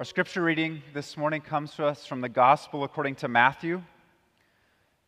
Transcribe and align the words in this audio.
Our 0.00 0.04
scripture 0.06 0.42
reading 0.42 0.82
this 0.94 1.18
morning 1.18 1.42
comes 1.42 1.74
to 1.74 1.84
us 1.84 2.06
from 2.06 2.22
the 2.22 2.28
Gospel 2.30 2.84
according 2.84 3.16
to 3.16 3.28
Matthew, 3.28 3.82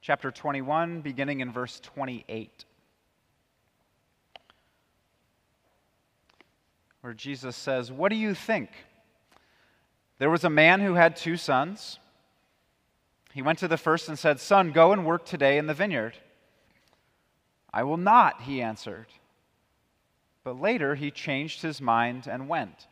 chapter 0.02 0.30
21, 0.30 1.00
beginning 1.00 1.40
in 1.40 1.50
verse 1.50 1.80
28, 1.80 2.66
where 7.00 7.14
Jesus 7.14 7.56
says, 7.56 7.90
What 7.90 8.10
do 8.10 8.16
you 8.16 8.34
think? 8.34 8.68
There 10.18 10.28
was 10.28 10.44
a 10.44 10.50
man 10.50 10.82
who 10.82 10.92
had 10.92 11.16
two 11.16 11.38
sons. 11.38 11.98
He 13.32 13.40
went 13.40 13.60
to 13.60 13.68
the 13.68 13.78
first 13.78 14.10
and 14.10 14.18
said, 14.18 14.40
Son, 14.40 14.72
go 14.72 14.92
and 14.92 15.06
work 15.06 15.24
today 15.24 15.56
in 15.56 15.68
the 15.68 15.72
vineyard. 15.72 16.18
I 17.72 17.82
will 17.84 17.96
not, 17.96 18.42
he 18.42 18.60
answered. 18.60 19.06
But 20.44 20.60
later 20.60 20.96
he 20.96 21.10
changed 21.10 21.62
his 21.62 21.80
mind 21.80 22.26
and 22.26 22.46
went. 22.46 22.88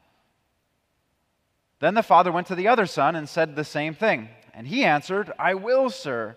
Then 1.81 1.95
the 1.95 2.03
father 2.03 2.31
went 2.31 2.47
to 2.49 2.55
the 2.55 2.69
other 2.69 2.87
son 2.87 3.17
and 3.17 3.29
said 3.29 3.57
the 3.57 3.65
same 3.65 3.95
thing. 3.95 4.29
And 4.55 4.67
he 4.67 4.85
answered, 4.85 5.33
I 5.39 5.55
will, 5.55 5.91
sir. 5.91 6.37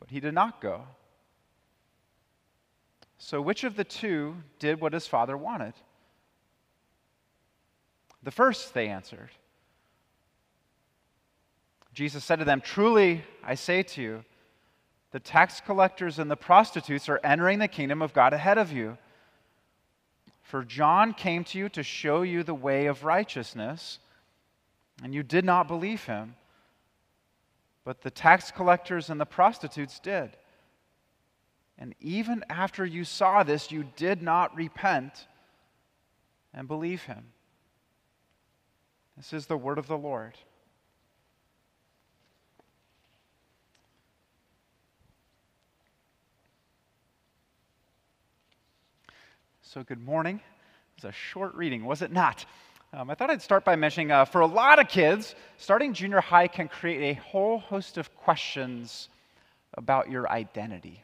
But 0.00 0.10
he 0.10 0.20
did 0.20 0.34
not 0.34 0.60
go. 0.60 0.84
So 3.18 3.40
which 3.40 3.64
of 3.64 3.76
the 3.76 3.84
two 3.84 4.36
did 4.58 4.80
what 4.80 4.92
his 4.92 5.06
father 5.06 5.36
wanted? 5.36 5.74
The 8.22 8.30
first, 8.30 8.74
they 8.74 8.88
answered. 8.88 9.30
Jesus 11.92 12.24
said 12.24 12.40
to 12.40 12.44
them, 12.44 12.60
Truly, 12.60 13.22
I 13.42 13.54
say 13.54 13.82
to 13.82 14.02
you, 14.02 14.24
the 15.12 15.20
tax 15.20 15.60
collectors 15.60 16.18
and 16.18 16.30
the 16.30 16.36
prostitutes 16.36 17.08
are 17.08 17.20
entering 17.24 17.58
the 17.58 17.68
kingdom 17.68 18.02
of 18.02 18.12
God 18.12 18.32
ahead 18.32 18.58
of 18.58 18.72
you. 18.72 18.98
For 20.42 20.62
John 20.62 21.14
came 21.14 21.42
to 21.44 21.58
you 21.58 21.68
to 21.70 21.82
show 21.82 22.22
you 22.22 22.42
the 22.42 22.54
way 22.54 22.86
of 22.86 23.04
righteousness, 23.04 23.98
and 25.02 25.14
you 25.14 25.22
did 25.22 25.44
not 25.44 25.68
believe 25.68 26.04
him. 26.04 26.36
But 27.84 28.02
the 28.02 28.10
tax 28.10 28.50
collectors 28.50 29.10
and 29.10 29.20
the 29.20 29.26
prostitutes 29.26 30.00
did. 30.00 30.36
And 31.78 31.94
even 32.00 32.44
after 32.48 32.84
you 32.84 33.04
saw 33.04 33.42
this, 33.42 33.70
you 33.70 33.84
did 33.96 34.22
not 34.22 34.56
repent 34.56 35.28
and 36.52 36.66
believe 36.66 37.02
him. 37.02 37.26
This 39.16 39.32
is 39.32 39.46
the 39.46 39.56
word 39.56 39.78
of 39.78 39.86
the 39.86 39.96
Lord. 39.96 40.36
So, 49.62 49.82
good 49.82 50.02
morning. 50.02 50.36
It 50.36 51.04
was 51.04 51.10
a 51.10 51.12
short 51.12 51.54
reading, 51.54 51.84
was 51.84 52.00
it 52.00 52.10
not? 52.10 52.46
Um, 52.96 53.10
I 53.10 53.14
thought 53.14 53.28
I'd 53.28 53.42
start 53.42 53.62
by 53.62 53.76
mentioning 53.76 54.10
uh, 54.10 54.24
for 54.24 54.40
a 54.40 54.46
lot 54.46 54.78
of 54.78 54.88
kids, 54.88 55.34
starting 55.58 55.92
junior 55.92 56.22
high 56.22 56.48
can 56.48 56.66
create 56.66 57.14
a 57.14 57.20
whole 57.20 57.58
host 57.58 57.98
of 57.98 58.16
questions 58.16 59.10
about 59.74 60.10
your 60.10 60.26
identity. 60.30 61.02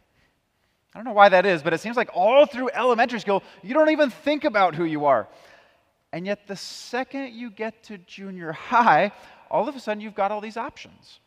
I 0.95 0.99
don't 0.99 1.05
know 1.05 1.13
why 1.13 1.29
that 1.29 1.45
is, 1.45 1.63
but 1.63 1.75
it 1.75 1.83
seems 1.83 1.99
like 1.99 2.09
all 2.15 2.47
through 2.47 2.71
elementary 2.71 3.21
school, 3.21 3.43
you 3.63 3.75
don't 3.75 3.91
even 3.91 4.09
think 4.09 4.45
about 4.45 4.75
who 4.75 4.85
you 4.85 5.05
are. 5.05 5.29
And 6.15 6.25
yet, 6.25 6.47
the 6.47 6.57
second 6.57 7.35
you 7.35 7.51
get 7.51 7.83
to 7.85 7.99
junior 7.99 8.53
high, 8.71 9.13
all 9.51 9.69
of 9.69 9.77
a 9.77 9.81
sudden 9.81 10.01
you've 10.01 10.15
got 10.15 10.33
all 10.33 10.41
these 10.41 10.57
options. 10.57 11.21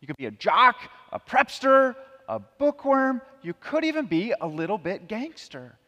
You 0.00 0.06
could 0.06 0.16
be 0.16 0.26
a 0.26 0.30
jock, 0.30 0.76
a 1.12 1.18
prepster, 1.18 1.96
a 2.28 2.38
bookworm, 2.38 3.22
you 3.42 3.54
could 3.58 3.84
even 3.84 4.06
be 4.06 4.34
a 4.40 4.46
little 4.46 4.78
bit 4.78 5.08
gangster 5.08 5.79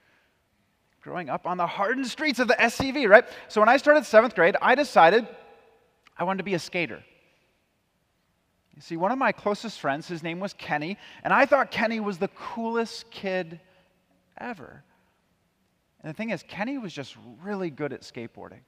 growing 1.03 1.29
up 1.29 1.47
on 1.47 1.57
the 1.57 1.67
hardened 1.67 2.07
streets 2.07 2.39
of 2.39 2.49
the 2.49 2.55
SCV, 2.55 3.09
right? 3.09 3.25
So 3.49 3.61
when 3.61 3.69
I 3.69 3.77
started 3.77 4.07
seventh 4.07 4.35
grade, 4.35 4.57
I 4.63 4.75
decided 4.75 5.27
I 6.17 6.25
wanted 6.25 6.39
to 6.39 6.45
be 6.45 6.55
a 6.55 6.59
skater. 6.59 7.03
You 8.75 8.81
see, 8.81 8.97
one 8.97 9.13
of 9.13 9.19
my 9.19 9.33
closest 9.33 9.81
friends, 9.81 10.07
his 10.09 10.23
name 10.23 10.41
was 10.41 10.55
Kenny, 10.55 10.97
and 11.25 11.33
I 11.33 11.45
thought 11.45 11.71
Kenny 11.71 12.01
was 12.01 12.19
the 12.19 12.29
coolest 12.29 13.11
kid 13.11 13.61
ever. 14.39 14.83
And 16.03 16.11
the 16.11 16.17
thing 16.17 16.31
is, 16.31 16.43
Kenny 16.45 16.79
was 16.79 16.93
just 16.93 17.17
really 17.43 17.71
good 17.71 17.93
at 17.93 18.03
skateboarding. 18.03 18.61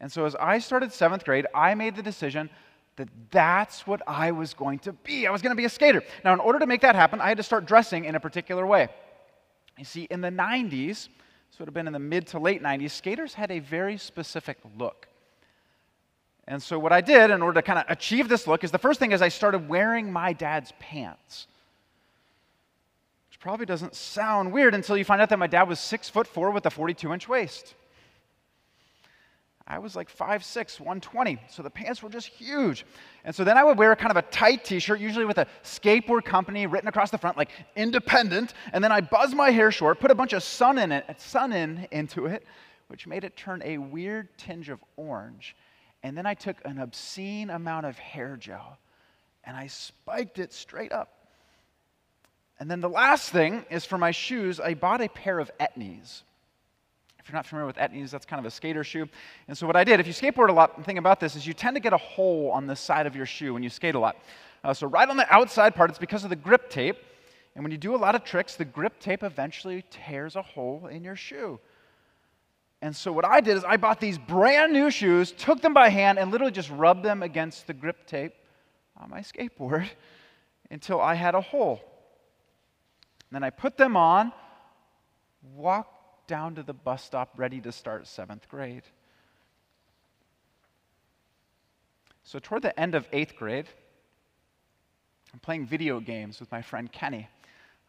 And 0.00 0.12
so 0.12 0.26
as 0.26 0.36
I 0.36 0.58
started 0.58 0.92
seventh 0.92 1.24
grade, 1.24 1.46
I 1.54 1.74
made 1.74 1.96
the 1.96 2.02
decision 2.02 2.50
that 2.96 3.08
that's 3.30 3.86
what 3.86 4.02
I 4.06 4.30
was 4.32 4.54
going 4.54 4.78
to 4.80 4.92
be. 4.92 5.26
I 5.26 5.30
was 5.30 5.42
going 5.42 5.52
to 5.52 5.56
be 5.56 5.64
a 5.64 5.70
skater. 5.70 6.02
Now, 6.24 6.34
in 6.34 6.40
order 6.40 6.58
to 6.58 6.66
make 6.66 6.82
that 6.82 6.94
happen, 6.94 7.20
I 7.20 7.28
had 7.28 7.36
to 7.38 7.42
start 7.42 7.64
dressing 7.64 8.04
in 8.04 8.14
a 8.14 8.20
particular 8.20 8.66
way. 8.66 8.88
You 9.78 9.84
see, 9.84 10.08
in 10.10 10.20
the 10.20 10.30
90s, 10.30 11.08
this 11.50 11.58
would 11.58 11.68
have 11.68 11.74
been 11.74 11.86
in 11.86 11.92
the 11.92 11.98
mid 11.98 12.26
to 12.28 12.38
late 12.38 12.62
90s, 12.62 12.90
skaters 12.90 13.34
had 13.34 13.50
a 13.50 13.60
very 13.60 13.96
specific 13.96 14.58
look. 14.76 15.08
And 16.46 16.62
so, 16.62 16.78
what 16.78 16.92
I 16.92 17.00
did 17.00 17.30
in 17.30 17.42
order 17.42 17.60
to 17.60 17.62
kind 17.62 17.78
of 17.78 17.84
achieve 17.88 18.28
this 18.28 18.46
look 18.46 18.64
is 18.64 18.70
the 18.70 18.78
first 18.78 18.98
thing 18.98 19.12
is 19.12 19.22
I 19.22 19.28
started 19.28 19.68
wearing 19.68 20.10
my 20.12 20.32
dad's 20.32 20.72
pants. 20.78 21.46
Which 23.28 23.38
probably 23.38 23.66
doesn't 23.66 23.94
sound 23.94 24.52
weird 24.52 24.74
until 24.74 24.96
you 24.96 25.04
find 25.04 25.20
out 25.20 25.28
that 25.28 25.38
my 25.38 25.46
dad 25.46 25.68
was 25.68 25.78
six 25.78 26.08
foot 26.08 26.26
four 26.26 26.50
with 26.50 26.64
a 26.66 26.70
42 26.70 27.12
inch 27.12 27.28
waist. 27.28 27.74
I 29.70 29.78
was 29.78 29.94
like 29.94 30.10
5'6, 30.10 30.80
120. 30.80 31.38
So 31.50 31.62
the 31.62 31.68
pants 31.68 32.02
were 32.02 32.08
just 32.08 32.28
huge. 32.28 32.86
And 33.24 33.34
so 33.34 33.44
then 33.44 33.58
I 33.58 33.64
would 33.64 33.76
wear 33.76 33.94
kind 33.96 34.10
of 34.10 34.16
a 34.16 34.22
tight 34.22 34.64
t 34.64 34.78
shirt, 34.78 34.98
usually 34.98 35.26
with 35.26 35.36
a 35.36 35.46
skateboard 35.62 36.24
company 36.24 36.66
written 36.66 36.88
across 36.88 37.10
the 37.10 37.18
front, 37.18 37.36
like 37.36 37.50
independent. 37.76 38.54
And 38.72 38.82
then 38.82 38.90
I 38.90 39.02
buzz 39.02 39.34
my 39.34 39.50
hair 39.50 39.70
short, 39.70 40.00
put 40.00 40.10
a 40.10 40.14
bunch 40.14 40.32
of 40.32 40.42
sun 40.42 40.78
in 40.78 40.90
it, 40.90 41.04
Sun-In 41.20 41.86
into 41.90 42.24
it, 42.24 42.46
which 42.86 43.06
made 43.06 43.24
it 43.24 43.36
turn 43.36 43.60
a 43.62 43.76
weird 43.76 44.28
tinge 44.38 44.70
of 44.70 44.82
orange. 44.96 45.54
And 46.02 46.16
then 46.16 46.24
I 46.24 46.32
took 46.32 46.56
an 46.64 46.78
obscene 46.78 47.50
amount 47.50 47.84
of 47.84 47.98
hair 47.98 48.38
gel 48.38 48.78
and 49.44 49.54
I 49.54 49.66
spiked 49.66 50.38
it 50.38 50.54
straight 50.54 50.92
up. 50.92 51.26
And 52.58 52.70
then 52.70 52.80
the 52.80 52.88
last 52.88 53.30
thing 53.30 53.66
is 53.70 53.84
for 53.84 53.98
my 53.98 54.12
shoes, 54.12 54.60
I 54.60 54.72
bought 54.74 55.02
a 55.02 55.08
pair 55.08 55.38
of 55.38 55.50
etnies. 55.60 56.22
If 57.28 57.32
you're 57.32 57.36
not 57.36 57.46
familiar 57.46 57.66
with 57.66 57.76
etnies, 57.76 58.08
that's 58.08 58.24
kind 58.24 58.40
of 58.40 58.46
a 58.46 58.50
skater 58.50 58.82
shoe. 58.82 59.06
And 59.48 59.58
so 59.58 59.66
what 59.66 59.76
I 59.76 59.84
did, 59.84 60.00
if 60.00 60.06
you 60.06 60.14
skateboard 60.14 60.48
a 60.48 60.52
lot, 60.52 60.78
the 60.78 60.82
thing 60.82 60.96
about 60.96 61.20
this 61.20 61.36
is 61.36 61.46
you 61.46 61.52
tend 61.52 61.76
to 61.76 61.80
get 61.80 61.92
a 61.92 61.98
hole 61.98 62.50
on 62.52 62.66
the 62.66 62.74
side 62.74 63.06
of 63.06 63.14
your 63.14 63.26
shoe 63.26 63.52
when 63.52 63.62
you 63.62 63.68
skate 63.68 63.94
a 63.94 63.98
lot. 63.98 64.16
Uh, 64.64 64.72
so 64.72 64.86
right 64.86 65.06
on 65.06 65.18
the 65.18 65.30
outside 65.30 65.74
part, 65.74 65.90
it's 65.90 65.98
because 65.98 66.24
of 66.24 66.30
the 66.30 66.36
grip 66.36 66.70
tape. 66.70 66.96
And 67.54 67.62
when 67.62 67.70
you 67.70 67.76
do 67.76 67.94
a 67.94 67.98
lot 67.98 68.14
of 68.14 68.24
tricks, 68.24 68.56
the 68.56 68.64
grip 68.64 68.98
tape 68.98 69.22
eventually 69.22 69.84
tears 69.90 70.36
a 70.36 70.40
hole 70.42 70.86
in 70.86 71.04
your 71.04 71.16
shoe. 71.16 71.60
And 72.80 72.96
so 72.96 73.12
what 73.12 73.26
I 73.26 73.42
did 73.42 73.58
is 73.58 73.64
I 73.64 73.76
bought 73.76 74.00
these 74.00 74.16
brand 74.16 74.72
new 74.72 74.90
shoes, 74.90 75.30
took 75.32 75.60
them 75.60 75.74
by 75.74 75.90
hand, 75.90 76.18
and 76.18 76.30
literally 76.30 76.50
just 76.50 76.70
rubbed 76.70 77.02
them 77.02 77.22
against 77.22 77.66
the 77.66 77.74
grip 77.74 78.06
tape 78.06 78.32
on 78.96 79.10
my 79.10 79.20
skateboard 79.20 79.86
until 80.70 80.98
I 80.98 81.12
had 81.12 81.34
a 81.34 81.42
hole. 81.42 81.82
And 83.28 83.34
then 83.34 83.44
I 83.44 83.50
put 83.50 83.76
them 83.76 83.98
on, 83.98 84.32
walked 85.54 85.97
down 86.28 86.54
to 86.54 86.62
the 86.62 86.72
bus 86.72 87.02
stop 87.02 87.32
ready 87.36 87.60
to 87.62 87.72
start 87.72 88.06
seventh 88.06 88.48
grade. 88.48 88.84
So, 92.22 92.38
toward 92.38 92.62
the 92.62 92.78
end 92.78 92.94
of 92.94 93.08
eighth 93.12 93.34
grade, 93.36 93.66
I'm 95.32 95.40
playing 95.40 95.66
video 95.66 95.98
games 95.98 96.38
with 96.38 96.52
my 96.52 96.62
friend 96.62 96.92
Kenny. 96.92 97.26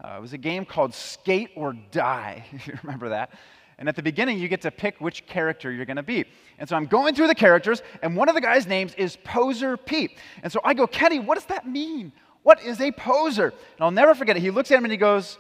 Uh, 0.04 0.16
it 0.18 0.22
was 0.22 0.34
a 0.34 0.38
game 0.38 0.66
called 0.66 0.96
Skate 0.96 1.50
or 1.56 1.74
Die, 1.92 2.46
if 2.54 2.66
you 2.66 2.74
remember 2.82 3.10
that. 3.10 3.34
And 3.78 3.88
at 3.88 3.96
the 3.96 4.04
beginning, 4.04 4.40
you 4.40 4.48
get 4.48 4.62
to 4.62 4.72
pick 4.72 5.00
which 5.00 5.26
character 5.26 5.72
you're 5.72 5.86
going 5.86 5.98
to 5.98 6.04
be. 6.04 6.26
And 6.58 6.68
so 6.68 6.76
I'm 6.76 6.86
going 6.86 7.16
through 7.16 7.28
the 7.28 7.36
characters, 7.36 7.82
and 8.02 8.16
one 8.16 8.28
of 8.28 8.36
the 8.36 8.42
guys' 8.42 8.66
names 8.66 8.94
is 8.96 9.18
Poseur 9.24 9.78
Pete. 9.78 10.18
And 10.42 10.52
so 10.52 10.60
I 10.64 10.74
go, 10.74 10.88
Kenny, 10.88 11.20
what 11.20 11.36
does 11.36 11.46
that 11.46 11.68
mean? 11.68 12.12
What 12.44 12.62
is 12.64 12.82
a 12.82 12.92
poser? 12.92 13.48
And 13.48 13.82
I'll 13.82 13.92
never 13.92 14.16
forget 14.16 14.38
it. 14.38 14.42
He 14.42 14.52
looks 14.52 14.72
at 14.72 14.78
him 14.78 14.86
and 14.86 14.92
he 14.92 14.98
goes, 14.98 15.38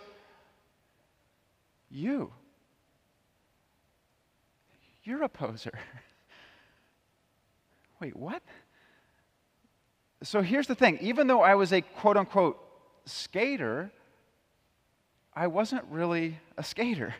You. 1.89 2.31
You're 5.09 5.23
a 5.23 5.27
poser. 5.27 5.73
Wait, 7.99 8.15
what? 8.15 8.43
So 10.21 10.43
here's 10.43 10.67
the 10.67 10.75
thing 10.75 10.99
even 11.01 11.25
though 11.25 11.41
I 11.41 11.55
was 11.55 11.73
a 11.73 11.81
quote 11.81 12.15
unquote 12.15 12.59
skater, 13.05 13.89
I 15.33 15.47
wasn't 15.47 15.83
really 15.89 16.37
a 16.59 16.63
skater. 16.63 17.15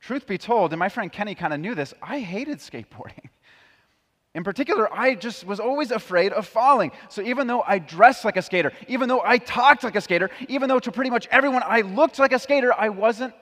Truth 0.00 0.26
be 0.26 0.38
told, 0.38 0.72
and 0.72 0.80
my 0.80 0.88
friend 0.88 1.12
Kenny 1.12 1.36
kind 1.36 1.54
of 1.54 1.60
knew 1.60 1.76
this, 1.76 1.94
I 2.02 2.18
hated 2.18 2.58
skateboarding. 2.58 3.28
In 4.34 4.42
particular, 4.42 4.92
I 4.92 5.14
just 5.14 5.46
was 5.46 5.60
always 5.60 5.92
afraid 5.92 6.32
of 6.32 6.48
falling. 6.48 6.90
So 7.10 7.22
even 7.22 7.46
though 7.46 7.62
I 7.64 7.78
dressed 7.78 8.24
like 8.24 8.36
a 8.36 8.42
skater, 8.42 8.72
even 8.88 9.08
though 9.08 9.22
I 9.24 9.38
talked 9.38 9.84
like 9.84 9.94
a 9.94 10.00
skater, 10.00 10.30
even 10.48 10.68
though 10.68 10.80
to 10.80 10.90
pretty 10.90 11.10
much 11.10 11.28
everyone 11.30 11.62
I 11.64 11.82
looked 11.82 12.18
like 12.18 12.32
a 12.32 12.40
skater, 12.40 12.74
I 12.76 12.88
wasn't 12.88 13.34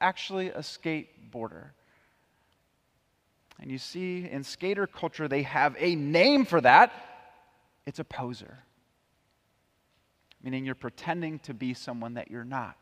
actually 0.00 0.48
a 0.48 0.62
skateboarder. 0.62 1.68
And 3.60 3.70
you 3.70 3.78
see, 3.78 4.28
in 4.30 4.44
skater 4.44 4.86
culture, 4.86 5.28
they 5.28 5.42
have 5.42 5.74
a 5.78 5.94
name 5.94 6.44
for 6.44 6.60
that 6.60 6.92
it's 7.86 7.98
a 7.98 8.04
poser, 8.04 8.58
meaning 10.42 10.66
you're 10.66 10.74
pretending 10.74 11.38
to 11.40 11.54
be 11.54 11.72
someone 11.72 12.14
that 12.14 12.30
you're 12.30 12.44
not. 12.44 12.76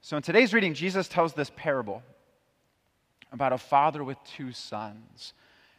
So, 0.00 0.16
in 0.16 0.22
today's 0.24 0.52
reading, 0.52 0.74
Jesus 0.74 1.06
tells 1.06 1.32
this 1.34 1.50
parable 1.54 2.02
about 3.30 3.52
a 3.52 3.58
father 3.58 4.02
with 4.02 4.18
two 4.24 4.50
sons. 4.50 5.32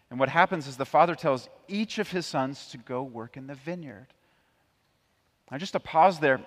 And 0.10 0.18
what 0.18 0.30
happens 0.30 0.68
is 0.68 0.78
the 0.78 0.86
father 0.86 1.14
tells 1.14 1.50
each 1.68 2.00
of 2.00 2.10
his 2.10 2.26
sons 2.26 2.68
to 2.70 2.78
go 2.78 3.04
work 3.04 3.36
in 3.36 3.48
the 3.48 3.56
vineyard. 3.56 4.08
Now, 5.52 5.58
just 5.58 5.74
to 5.74 5.80
pause 5.82 6.20
there, 6.20 6.40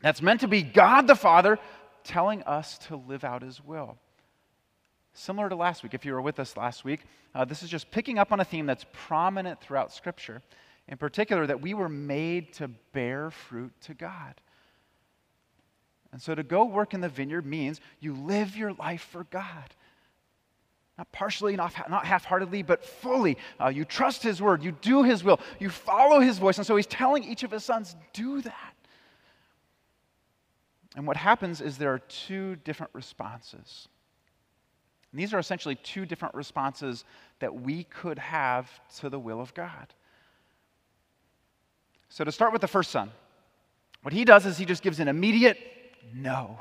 that's 0.00 0.22
meant 0.22 0.40
to 0.40 0.48
be 0.48 0.62
God 0.62 1.08
the 1.08 1.16
Father 1.16 1.58
telling 2.04 2.42
us 2.44 2.78
to 2.86 2.96
live 2.96 3.24
out 3.24 3.42
his 3.42 3.60
will. 3.62 3.98
Similar 5.12 5.48
to 5.48 5.56
last 5.56 5.82
week, 5.82 5.94
if 5.94 6.04
you 6.04 6.12
were 6.12 6.22
with 6.22 6.38
us 6.38 6.56
last 6.56 6.84
week, 6.84 7.00
uh, 7.34 7.44
this 7.44 7.62
is 7.62 7.68
just 7.68 7.90
picking 7.90 8.18
up 8.18 8.32
on 8.32 8.40
a 8.40 8.44
theme 8.44 8.66
that's 8.66 8.86
prominent 8.92 9.60
throughout 9.60 9.92
Scripture. 9.92 10.42
In 10.88 10.96
particular, 10.96 11.46
that 11.46 11.60
we 11.60 11.74
were 11.74 11.88
made 11.88 12.52
to 12.54 12.68
bear 12.92 13.30
fruit 13.30 13.72
to 13.82 13.94
God. 13.94 14.34
And 16.12 16.20
so 16.20 16.34
to 16.34 16.42
go 16.42 16.64
work 16.64 16.94
in 16.94 17.00
the 17.00 17.08
vineyard 17.08 17.46
means 17.46 17.80
you 18.00 18.14
live 18.14 18.56
your 18.56 18.72
life 18.72 19.02
for 19.02 19.24
God. 19.24 19.74
Not 20.98 21.10
partially, 21.12 21.56
not, 21.56 21.72
not 21.88 22.04
half 22.04 22.24
heartedly, 22.24 22.62
but 22.62 22.84
fully. 22.84 23.38
Uh, 23.60 23.68
you 23.68 23.84
trust 23.84 24.22
His 24.22 24.42
word, 24.42 24.62
you 24.62 24.72
do 24.72 25.02
His 25.02 25.24
will, 25.24 25.40
you 25.58 25.70
follow 25.70 26.20
His 26.20 26.38
voice. 26.38 26.58
And 26.58 26.66
so 26.66 26.76
He's 26.76 26.86
telling 26.86 27.24
each 27.24 27.42
of 27.42 27.50
His 27.50 27.64
sons, 27.64 27.96
do 28.12 28.42
that. 28.42 28.74
And 30.96 31.06
what 31.06 31.16
happens 31.16 31.60
is 31.60 31.78
there 31.78 31.94
are 31.94 32.00
two 32.00 32.56
different 32.56 32.92
responses. 32.92 33.88
And 35.12 35.20
these 35.20 35.34
are 35.34 35.38
essentially 35.38 35.74
two 35.76 36.06
different 36.06 36.34
responses 36.34 37.04
that 37.40 37.54
we 37.54 37.84
could 37.84 38.18
have 38.18 38.70
to 38.98 39.08
the 39.08 39.18
will 39.18 39.40
of 39.40 39.52
God. 39.54 39.92
So, 42.08 42.24
to 42.24 42.32
start 42.32 42.52
with 42.52 42.60
the 42.60 42.68
first 42.68 42.90
son, 42.90 43.10
what 44.02 44.12
he 44.12 44.24
does 44.24 44.46
is 44.46 44.58
he 44.58 44.64
just 44.64 44.82
gives 44.82 45.00
an 45.00 45.08
immediate 45.08 45.58
no. 46.14 46.60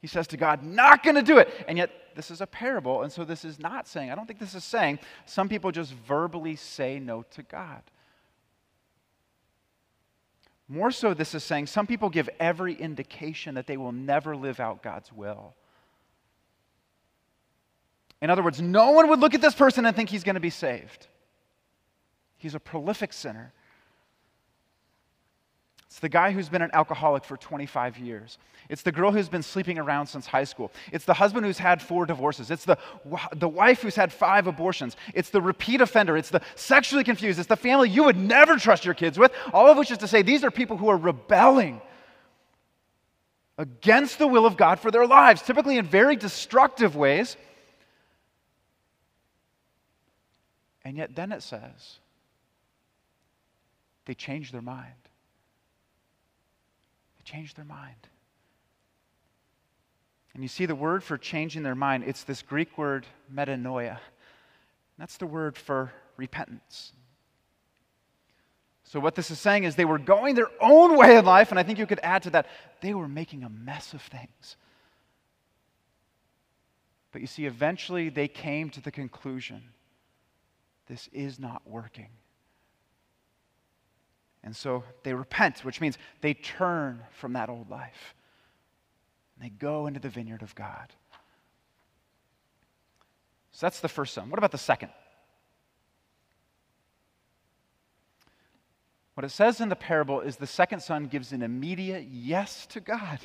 He 0.00 0.06
says 0.06 0.26
to 0.28 0.36
God, 0.36 0.62
not 0.62 1.02
going 1.02 1.16
to 1.16 1.22
do 1.22 1.38
it. 1.38 1.48
And 1.66 1.76
yet, 1.76 1.90
this 2.14 2.30
is 2.30 2.40
a 2.40 2.46
parable, 2.46 3.02
and 3.02 3.12
so 3.12 3.24
this 3.24 3.44
is 3.44 3.60
not 3.60 3.86
saying, 3.86 4.10
I 4.10 4.16
don't 4.16 4.26
think 4.26 4.40
this 4.40 4.54
is 4.56 4.64
saying, 4.64 4.98
some 5.26 5.48
people 5.48 5.70
just 5.70 5.92
verbally 5.92 6.56
say 6.56 6.98
no 6.98 7.22
to 7.30 7.42
God. 7.44 7.82
More 10.68 10.90
so, 10.90 11.14
this 11.14 11.34
is 11.34 11.44
saying 11.44 11.68
some 11.68 11.86
people 11.86 12.10
give 12.10 12.28
every 12.40 12.74
indication 12.74 13.54
that 13.54 13.66
they 13.66 13.76
will 13.76 13.92
never 13.92 14.36
live 14.36 14.60
out 14.60 14.82
God's 14.82 15.12
will. 15.12 15.54
In 18.20 18.30
other 18.30 18.42
words, 18.42 18.60
no 18.60 18.90
one 18.90 19.08
would 19.08 19.20
look 19.20 19.34
at 19.34 19.40
this 19.40 19.54
person 19.54 19.86
and 19.86 19.94
think 19.94 20.08
he's 20.10 20.24
going 20.24 20.34
to 20.34 20.40
be 20.40 20.50
saved. 20.50 21.06
He's 22.36 22.54
a 22.54 22.60
prolific 22.60 23.12
sinner. 23.12 23.52
It's 25.88 26.00
the 26.00 26.08
guy 26.08 26.32
who's 26.32 26.48
been 26.48 26.62
an 26.62 26.70
alcoholic 26.74 27.24
for 27.24 27.36
25 27.36 27.98
years. 27.98 28.38
It's 28.68 28.82
the 28.82 28.92
girl 28.92 29.10
who's 29.10 29.28
been 29.28 29.42
sleeping 29.42 29.78
around 29.78 30.06
since 30.06 30.26
high 30.26 30.44
school. 30.44 30.70
It's 30.92 31.06
the 31.06 31.14
husband 31.14 31.46
who's 31.46 31.58
had 31.58 31.80
four 31.80 32.04
divorces. 32.04 32.50
It's 32.50 32.66
the, 32.66 32.76
the 33.34 33.48
wife 33.48 33.80
who's 33.80 33.96
had 33.96 34.12
five 34.12 34.46
abortions. 34.46 34.96
It's 35.14 35.30
the 35.30 35.40
repeat 35.40 35.80
offender. 35.80 36.16
It's 36.16 36.28
the 36.28 36.42
sexually 36.56 37.04
confused. 37.04 37.38
It's 37.38 37.48
the 37.48 37.56
family 37.56 37.88
you 37.88 38.04
would 38.04 38.18
never 38.18 38.56
trust 38.56 38.84
your 38.84 38.94
kids 38.94 39.18
with. 39.18 39.32
All 39.54 39.66
of 39.66 39.78
which 39.78 39.90
is 39.90 39.98
to 39.98 40.08
say, 40.08 40.20
these 40.20 40.44
are 40.44 40.50
people 40.50 40.76
who 40.76 40.88
are 40.88 40.96
rebelling 40.98 41.80
against 43.56 44.18
the 44.18 44.26
will 44.26 44.44
of 44.44 44.56
God 44.56 44.78
for 44.78 44.90
their 44.90 45.06
lives, 45.06 45.40
typically 45.40 45.78
in 45.78 45.86
very 45.86 46.14
destructive 46.14 46.94
ways. 46.94 47.36
And 50.88 50.96
yet, 50.96 51.14
then 51.14 51.32
it 51.32 51.42
says, 51.42 51.98
they 54.06 54.14
changed 54.14 54.54
their 54.54 54.62
mind 54.62 54.94
They 57.18 57.24
changed 57.24 57.58
their 57.58 57.66
mind. 57.66 58.08
And 60.32 60.42
you 60.42 60.48
see 60.48 60.64
the 60.64 60.74
word 60.74 61.04
for 61.04 61.18
changing 61.18 61.62
their 61.62 61.74
mind, 61.74 62.04
it's 62.06 62.24
this 62.24 62.40
Greek 62.40 62.78
word 62.78 63.06
metanoia. 63.30 63.98
That's 64.96 65.18
the 65.18 65.26
word 65.26 65.58
for 65.58 65.92
repentance. 66.16 66.94
So, 68.82 68.98
what 68.98 69.14
this 69.14 69.30
is 69.30 69.38
saying 69.38 69.64
is 69.64 69.76
they 69.76 69.84
were 69.84 69.98
going 69.98 70.36
their 70.36 70.50
own 70.58 70.96
way 70.96 71.18
in 71.18 71.26
life, 71.26 71.50
and 71.50 71.58
I 71.58 71.64
think 71.64 71.78
you 71.78 71.86
could 71.86 72.00
add 72.02 72.22
to 72.22 72.30
that, 72.30 72.46
they 72.80 72.94
were 72.94 73.08
making 73.08 73.44
a 73.44 73.50
mess 73.50 73.92
of 73.92 74.00
things. 74.00 74.56
But 77.12 77.20
you 77.20 77.26
see, 77.26 77.44
eventually 77.44 78.08
they 78.08 78.26
came 78.26 78.70
to 78.70 78.80
the 78.80 78.90
conclusion 78.90 79.64
this 80.88 81.08
is 81.12 81.38
not 81.38 81.62
working. 81.66 82.08
And 84.42 84.56
so 84.56 84.84
they 85.02 85.14
repent, 85.14 85.64
which 85.64 85.80
means 85.80 85.98
they 86.20 86.34
turn 86.34 87.02
from 87.12 87.34
that 87.34 87.50
old 87.50 87.70
life. 87.70 88.14
And 89.36 89.44
they 89.44 89.50
go 89.50 89.86
into 89.86 90.00
the 90.00 90.08
vineyard 90.08 90.42
of 90.42 90.54
God. 90.54 90.92
So 93.52 93.66
that's 93.66 93.80
the 93.80 93.88
first 93.88 94.14
son. 94.14 94.30
What 94.30 94.38
about 94.38 94.52
the 94.52 94.58
second? 94.58 94.90
What 99.14 99.24
it 99.24 99.30
says 99.30 99.60
in 99.60 99.68
the 99.68 99.76
parable 99.76 100.20
is 100.20 100.36
the 100.36 100.46
second 100.46 100.80
son 100.80 101.06
gives 101.06 101.32
an 101.32 101.42
immediate 101.42 102.06
yes 102.08 102.66
to 102.66 102.80
God. 102.80 103.18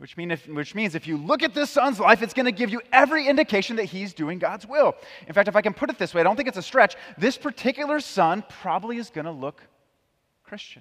Which, 0.00 0.16
mean 0.16 0.30
if, 0.30 0.48
which 0.48 0.74
means 0.74 0.94
if 0.94 1.06
you 1.06 1.18
look 1.18 1.42
at 1.42 1.52
this 1.52 1.68
son's 1.68 2.00
life, 2.00 2.22
it's 2.22 2.32
going 2.32 2.46
to 2.46 2.52
give 2.52 2.70
you 2.70 2.80
every 2.90 3.28
indication 3.28 3.76
that 3.76 3.84
he's 3.84 4.14
doing 4.14 4.38
God's 4.38 4.66
will. 4.66 4.94
In 5.26 5.34
fact, 5.34 5.46
if 5.46 5.56
I 5.56 5.60
can 5.60 5.74
put 5.74 5.90
it 5.90 5.98
this 5.98 6.14
way, 6.14 6.22
I 6.22 6.24
don't 6.24 6.36
think 6.36 6.48
it's 6.48 6.56
a 6.56 6.62
stretch. 6.62 6.96
This 7.18 7.36
particular 7.36 8.00
son 8.00 8.42
probably 8.48 8.96
is 8.96 9.10
going 9.10 9.26
to 9.26 9.30
look 9.30 9.62
Christian. 10.42 10.80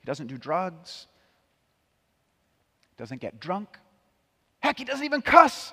He 0.00 0.04
doesn't 0.04 0.26
do 0.26 0.36
drugs, 0.36 1.06
doesn't 2.96 3.20
get 3.20 3.38
drunk. 3.38 3.78
Heck, 4.58 4.78
he 4.78 4.84
doesn't 4.84 5.04
even 5.04 5.22
cuss. 5.22 5.72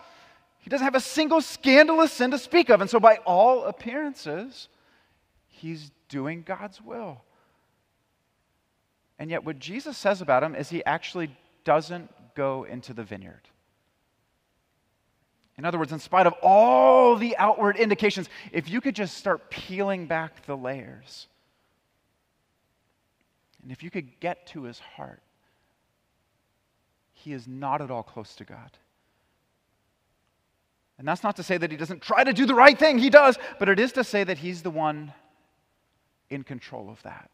He 0.60 0.70
doesn't 0.70 0.86
have 0.86 0.94
a 0.94 1.02
single 1.02 1.42
scandalous 1.42 2.12
sin 2.12 2.30
to 2.30 2.38
speak 2.38 2.70
of. 2.70 2.80
And 2.80 2.90
so, 2.90 3.00
by 3.00 3.16
all 3.26 3.64
appearances, 3.64 4.70
he's 5.48 5.90
doing 6.10 6.44
God's 6.44 6.80
will. 6.80 7.24
And 9.22 9.30
yet, 9.30 9.46
what 9.46 9.60
Jesus 9.60 10.00
says 10.00 10.20
about 10.24 10.42
him 10.42 10.56
is 10.56 10.72
he 10.72 10.84
actually 10.84 11.30
doesn't 11.64 12.10
go 12.34 12.64
into 12.64 12.92
the 12.92 13.04
vineyard. 13.04 13.48
In 15.60 15.64
other 15.64 15.78
words, 15.78 15.92
in 15.92 16.00
spite 16.00 16.26
of 16.26 16.34
all 16.42 17.16
the 17.16 17.38
outward 17.38 17.78
indications, 17.78 18.30
if 18.52 18.68
you 18.68 18.82
could 18.82 18.96
just 18.96 19.16
start 19.16 19.52
peeling 19.52 20.08
back 20.08 20.48
the 20.48 20.58
layers, 20.58 21.28
and 23.62 23.72
if 23.72 23.84
you 23.84 23.92
could 23.92 24.20
get 24.20 24.48
to 24.48 24.64
his 24.64 24.80
heart, 24.80 25.22
he 27.14 27.32
is 27.32 27.48
not 27.48 27.80
at 27.80 27.92
all 27.92 28.02
close 28.02 28.34
to 28.38 28.44
God. 28.44 28.72
And 30.98 31.08
that's 31.08 31.22
not 31.22 31.36
to 31.36 31.44
say 31.44 31.60
that 31.60 31.70
he 31.70 31.78
doesn't 31.78 32.02
try 32.02 32.24
to 32.24 32.34
do 32.34 32.48
the 32.48 32.56
right 32.56 32.80
thing, 32.80 32.98
he 32.98 33.12
does, 33.12 33.38
but 33.60 33.70
it 33.70 33.80
is 33.80 33.92
to 33.92 34.04
say 34.04 34.24
that 34.24 34.40
he's 34.40 34.64
the 34.64 34.72
one 34.72 35.14
in 36.32 36.42
control 36.42 36.90
of 36.90 37.04
that. 37.04 37.30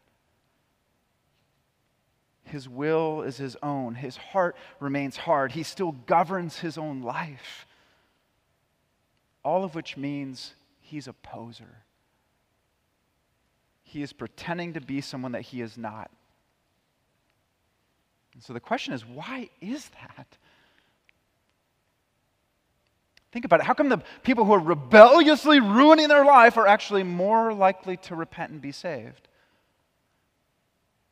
His 2.48 2.68
will 2.68 3.22
is 3.22 3.36
his 3.36 3.56
own. 3.62 3.94
His 3.94 4.16
heart 4.16 4.56
remains 4.80 5.16
hard. 5.16 5.52
He 5.52 5.62
still 5.62 5.92
governs 5.92 6.58
his 6.58 6.76
own 6.78 7.02
life 7.02 7.66
all 9.48 9.64
of 9.64 9.74
which 9.74 9.96
means 9.96 10.52
he's 10.80 11.08
a 11.08 11.12
poser. 11.14 11.84
He 13.82 14.02
is 14.02 14.12
pretending 14.12 14.74
to 14.74 14.80
be 14.80 15.00
someone 15.00 15.32
that 15.32 15.40
he 15.42 15.62
is 15.62 15.78
not. 15.78 16.10
And 18.34 18.42
so 18.42 18.52
the 18.52 18.60
question 18.60 18.92
is 18.92 19.06
why 19.06 19.48
is 19.60 19.88
that? 19.88 20.26
Think 23.32 23.44
about 23.44 23.60
it. 23.60 23.66
How 23.66 23.74
come 23.74 23.88
the 23.88 24.02
people 24.22 24.44
who 24.44 24.52
are 24.52 24.58
rebelliously 24.58 25.60
ruining 25.60 26.08
their 26.08 26.24
life 26.24 26.56
are 26.56 26.66
actually 26.66 27.02
more 27.02 27.52
likely 27.52 27.96
to 27.98 28.14
repent 28.14 28.52
and 28.52 28.60
be 28.60 28.72
saved 28.72 29.27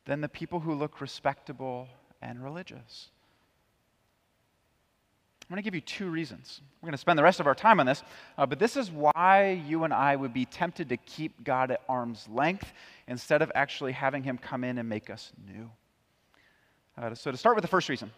than 0.07 0.21
the 0.21 0.29
people 0.29 0.61
who 0.61 0.73
look 0.73 0.99
respectable 0.99 1.87
and 2.21 2.43
religious? 2.43 3.09
I'm 5.43 5.53
going 5.53 5.61
to 5.61 5.65
give 5.65 5.75
you 5.75 5.81
two 5.81 6.09
reasons. 6.09 6.61
We're 6.81 6.87
going 6.87 6.93
to 6.93 6.97
spend 6.97 7.17
the 7.17 7.23
rest 7.23 7.39
of 7.39 7.47
our 7.47 7.55
time 7.55 7.79
on 7.79 7.85
this, 7.85 8.03
uh, 8.37 8.45
but 8.45 8.59
this 8.59 8.75
is 8.75 8.91
why 8.91 9.61
you 9.65 9.85
and 9.85 9.93
I 9.93 10.15
would 10.15 10.33
be 10.33 10.43
tempted 10.43 10.89
to 10.89 10.97
keep 10.97 11.43
God 11.43 11.71
at 11.71 11.81
arm's 11.87 12.27
length 12.27 12.73
instead 13.07 13.41
of 13.41 13.51
actually 13.55 13.93
having 13.93 14.23
Him 14.23 14.37
come 14.37 14.65
in 14.65 14.77
and 14.77 14.89
make 14.89 15.09
us 15.09 15.31
new. 15.47 15.69
Uh, 16.97 17.15
so, 17.15 17.31
to 17.31 17.37
start 17.37 17.55
with 17.55 17.61
the 17.61 17.69
first 17.69 17.87
reason, 17.87 18.11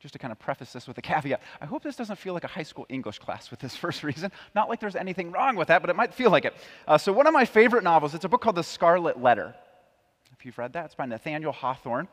just 0.00 0.12
to 0.12 0.18
kind 0.18 0.30
of 0.30 0.38
preface 0.38 0.72
this 0.72 0.86
with 0.86 0.98
a 0.98 1.02
caveat, 1.02 1.40
I 1.60 1.66
hope 1.66 1.82
this 1.82 1.96
doesn't 1.96 2.16
feel 2.16 2.34
like 2.34 2.44
a 2.44 2.48
high 2.48 2.62
school 2.62 2.86
English 2.88 3.18
class 3.18 3.50
with 3.50 3.60
this 3.60 3.76
first 3.84 4.02
reason. 4.02 4.30
Not 4.54 4.68
like 4.68 4.80
there's 4.80 4.96
anything 4.96 5.32
wrong 5.32 5.56
with 5.56 5.68
that, 5.68 5.80
but 5.80 5.90
it 5.90 5.96
might 5.96 6.14
feel 6.14 6.30
like 6.30 6.44
it. 6.44 6.54
Uh, 6.86 6.98
so, 6.98 7.12
one 7.12 7.26
of 7.26 7.32
my 7.32 7.44
favorite 7.44 7.84
novels, 7.84 8.14
it's 8.14 8.24
a 8.24 8.28
book 8.28 8.40
called 8.40 8.56
The 8.56 8.62
Scarlet 8.62 9.20
Letter. 9.20 9.54
If 10.32 10.46
you've 10.46 10.58
read 10.58 10.72
that, 10.74 10.86
it's 10.86 10.94
by 10.94 11.06
Nathaniel 11.06 11.52
Hawthorne. 11.52 12.08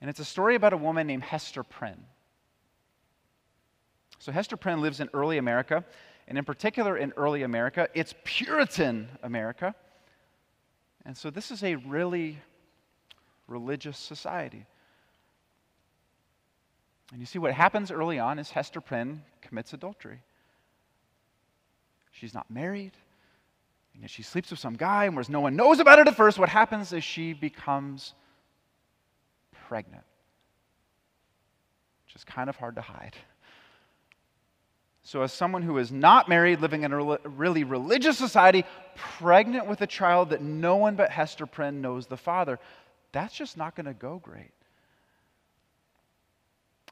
And 0.00 0.08
it's 0.08 0.18
a 0.18 0.24
story 0.24 0.54
about 0.54 0.72
a 0.72 0.78
woman 0.78 1.06
named 1.06 1.22
Hester 1.22 1.62
Prynne. 1.62 2.04
So, 4.18 4.32
Hester 4.32 4.56
Prynne 4.56 4.80
lives 4.80 5.00
in 5.00 5.08
early 5.14 5.38
America, 5.38 5.84
and 6.26 6.36
in 6.36 6.44
particular 6.44 6.96
in 6.96 7.12
early 7.16 7.42
America, 7.42 7.88
it's 7.94 8.14
Puritan 8.24 9.08
America. 9.22 9.74
And 11.06 11.16
so, 11.16 11.30
this 11.30 11.50
is 11.50 11.62
a 11.62 11.76
really 11.76 12.38
religious 13.46 13.98
society. 13.98 14.66
And 17.12 17.20
you 17.20 17.26
see, 17.26 17.38
what 17.38 17.52
happens 17.52 17.90
early 17.90 18.18
on 18.18 18.38
is 18.38 18.50
Hester 18.50 18.80
Prynne 18.80 19.22
commits 19.42 19.72
adultery. 19.72 20.22
She's 22.12 22.34
not 22.34 22.50
married, 22.50 22.92
and 23.94 24.02
yet 24.02 24.10
she 24.10 24.22
sleeps 24.22 24.50
with 24.50 24.60
some 24.60 24.74
guy, 24.74 25.06
and 25.06 25.14
whereas 25.14 25.28
no 25.28 25.40
one 25.40 25.56
knows 25.56 25.80
about 25.80 25.98
it 25.98 26.06
at 26.06 26.14
first, 26.14 26.38
what 26.38 26.48
happens 26.48 26.92
is 26.92 27.02
she 27.02 27.32
becomes 27.32 28.14
pregnant, 29.68 30.04
which 32.06 32.16
is 32.16 32.24
kind 32.24 32.48
of 32.48 32.56
hard 32.56 32.76
to 32.76 32.82
hide. 32.82 33.16
So, 35.02 35.22
as 35.22 35.32
someone 35.32 35.62
who 35.62 35.78
is 35.78 35.90
not 35.90 36.28
married, 36.28 36.60
living 36.60 36.84
in 36.84 36.92
a 36.92 37.18
really 37.24 37.64
religious 37.64 38.18
society, 38.18 38.64
pregnant 38.94 39.66
with 39.66 39.80
a 39.80 39.86
child 39.86 40.30
that 40.30 40.42
no 40.42 40.76
one 40.76 40.94
but 40.94 41.10
Hester 41.10 41.46
Prynne 41.46 41.80
knows 41.80 42.06
the 42.06 42.16
father, 42.16 42.58
that's 43.10 43.34
just 43.34 43.56
not 43.56 43.74
going 43.74 43.86
to 43.86 43.94
go 43.94 44.20
great. 44.22 44.52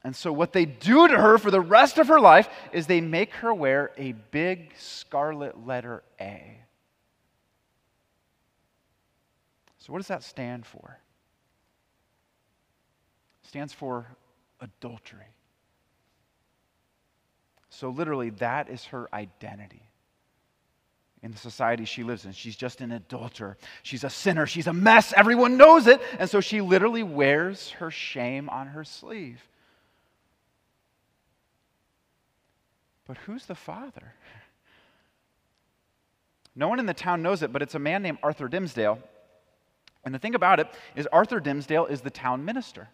And 0.04 0.14
so, 0.14 0.32
what 0.32 0.52
they 0.52 0.64
do 0.64 1.08
to 1.08 1.16
her 1.16 1.38
for 1.38 1.50
the 1.50 1.60
rest 1.60 1.98
of 1.98 2.08
her 2.08 2.20
life 2.20 2.48
is 2.72 2.86
they 2.86 3.00
make 3.00 3.32
her 3.34 3.52
wear 3.52 3.90
a 3.96 4.12
big 4.12 4.72
scarlet 4.78 5.66
letter 5.66 6.02
A. 6.20 6.58
So, 9.78 9.92
what 9.92 9.98
does 9.98 10.08
that 10.08 10.22
stand 10.22 10.66
for? 10.66 10.98
It 13.42 13.48
stands 13.48 13.72
for 13.72 14.06
adultery. 14.60 15.34
So, 17.70 17.90
literally, 17.90 18.30
that 18.30 18.68
is 18.68 18.84
her 18.86 19.08
identity 19.12 19.82
in 21.22 21.32
the 21.32 21.38
society 21.38 21.84
she 21.84 22.04
lives 22.04 22.24
in. 22.24 22.32
She's 22.32 22.56
just 22.56 22.80
an 22.80 22.92
adulterer. 22.92 23.56
She's 23.82 24.04
a 24.04 24.10
sinner. 24.10 24.46
She's 24.46 24.68
a 24.68 24.72
mess. 24.72 25.12
Everyone 25.16 25.56
knows 25.56 25.86
it. 25.86 26.00
And 26.18 26.30
so 26.30 26.40
she 26.40 26.60
literally 26.60 27.02
wears 27.02 27.70
her 27.70 27.90
shame 27.90 28.48
on 28.48 28.68
her 28.68 28.84
sleeve. 28.84 29.42
But 33.08 33.16
who's 33.16 33.46
the 33.46 33.56
father? 33.56 34.12
No 36.54 36.68
one 36.68 36.78
in 36.78 36.86
the 36.86 36.94
town 36.94 37.22
knows 37.22 37.42
it, 37.42 37.52
but 37.52 37.62
it's 37.62 37.74
a 37.74 37.80
man 37.80 38.02
named 38.02 38.18
Arthur 38.22 38.48
Dimmesdale. 38.48 38.98
And 40.04 40.14
the 40.14 40.18
thing 40.18 40.34
about 40.34 40.60
it 40.60 40.68
is, 40.94 41.06
Arthur 41.06 41.40
Dimmesdale 41.40 41.86
is 41.86 42.02
the 42.02 42.10
town 42.10 42.44
minister. 42.44 42.88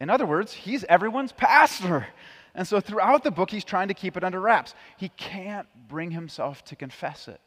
In 0.00 0.10
other 0.10 0.26
words, 0.26 0.52
he's 0.52 0.84
everyone's 0.84 1.32
pastor. 1.32 2.06
And 2.54 2.66
so 2.66 2.80
throughout 2.80 3.22
the 3.22 3.30
book, 3.30 3.50
he's 3.50 3.64
trying 3.64 3.88
to 3.88 3.94
keep 3.94 4.16
it 4.16 4.24
under 4.24 4.40
wraps. 4.40 4.74
He 4.96 5.10
can't 5.10 5.68
bring 5.88 6.10
himself 6.10 6.64
to 6.64 6.76
confess 6.76 7.28
it. 7.28 7.40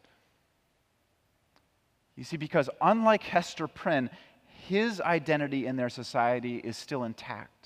You 2.15 2.23
see, 2.23 2.37
because 2.37 2.69
unlike 2.79 3.23
Hester 3.23 3.67
Prynne, 3.67 4.09
his 4.45 5.01
identity 5.01 5.65
in 5.65 5.75
their 5.75 5.89
society 5.89 6.57
is 6.57 6.77
still 6.77 7.03
intact. 7.03 7.62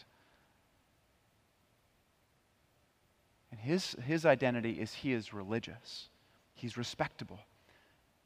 And 3.58 3.66
his, 3.66 3.96
his 4.06 4.26
identity 4.26 4.74
is 4.74 4.94
he 4.94 5.14
is 5.14 5.34
religious, 5.34 6.10
he's 6.54 6.78
respectable. 6.78 7.40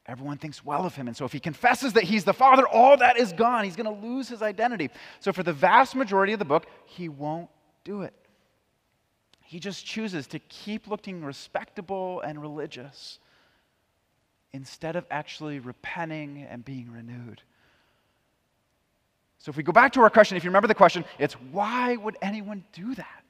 Everyone 0.06 0.36
thinks 0.36 0.64
well 0.64 0.84
of 0.84 0.96
him. 0.96 1.06
And 1.06 1.16
so, 1.16 1.24
if 1.24 1.32
he 1.32 1.38
confesses 1.38 1.92
that 1.92 2.02
he's 2.02 2.24
the 2.24 2.34
Father, 2.34 2.66
all 2.66 2.96
that 2.96 3.16
is 3.18 3.32
gone. 3.32 3.62
He's 3.62 3.76
going 3.76 3.86
to 3.86 4.04
lose 4.04 4.28
his 4.28 4.42
identity. 4.42 4.90
So, 5.20 5.32
for 5.32 5.44
the 5.44 5.52
vast 5.52 5.94
majority 5.94 6.32
of 6.32 6.40
the 6.40 6.44
book, 6.44 6.66
he 6.86 7.08
won't 7.08 7.48
do 7.84 8.02
it. 8.02 8.12
He 9.42 9.60
just 9.60 9.86
chooses 9.86 10.26
to 10.28 10.40
keep 10.40 10.88
looking 10.88 11.24
respectable 11.24 12.20
and 12.22 12.42
religious 12.42 13.20
instead 14.52 14.96
of 14.96 15.06
actually 15.08 15.60
repenting 15.60 16.48
and 16.50 16.64
being 16.64 16.90
renewed. 16.90 17.40
So, 19.38 19.50
if 19.50 19.56
we 19.56 19.62
go 19.62 19.70
back 19.70 19.92
to 19.92 20.00
our 20.00 20.10
question, 20.10 20.36
if 20.36 20.42
you 20.42 20.50
remember 20.50 20.68
the 20.68 20.74
question, 20.74 21.04
it's 21.20 21.34
why 21.34 21.94
would 21.96 22.16
anyone 22.22 22.64
do 22.72 22.96
that? 22.96 23.21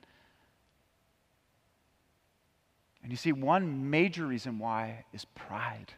And 3.03 3.11
you 3.11 3.17
see, 3.17 3.33
one 3.33 3.91
major 3.91 4.27
reason 4.27 4.59
why 4.59 5.05
is 5.13 5.25
pride. 5.25 5.93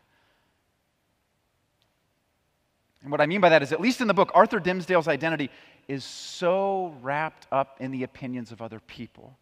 And 3.03 3.11
what 3.11 3.21
I 3.21 3.27
mean 3.27 3.43
by 3.43 3.51
that 3.51 3.63
is, 3.63 3.73
at 3.73 3.81
least 3.81 4.01
in 4.01 4.09
the 4.09 4.15
book, 4.15 4.31
Arthur 4.35 4.59
Dimmesdale's 4.59 5.09
identity 5.09 5.51
is 5.87 6.05
so 6.05 6.97
wrapped 7.03 7.47
up 7.53 7.77
in 7.79 7.91
the 7.91 8.03
opinions 8.03 8.51
of 8.51 8.63
other 8.63 8.81
people 8.81 9.37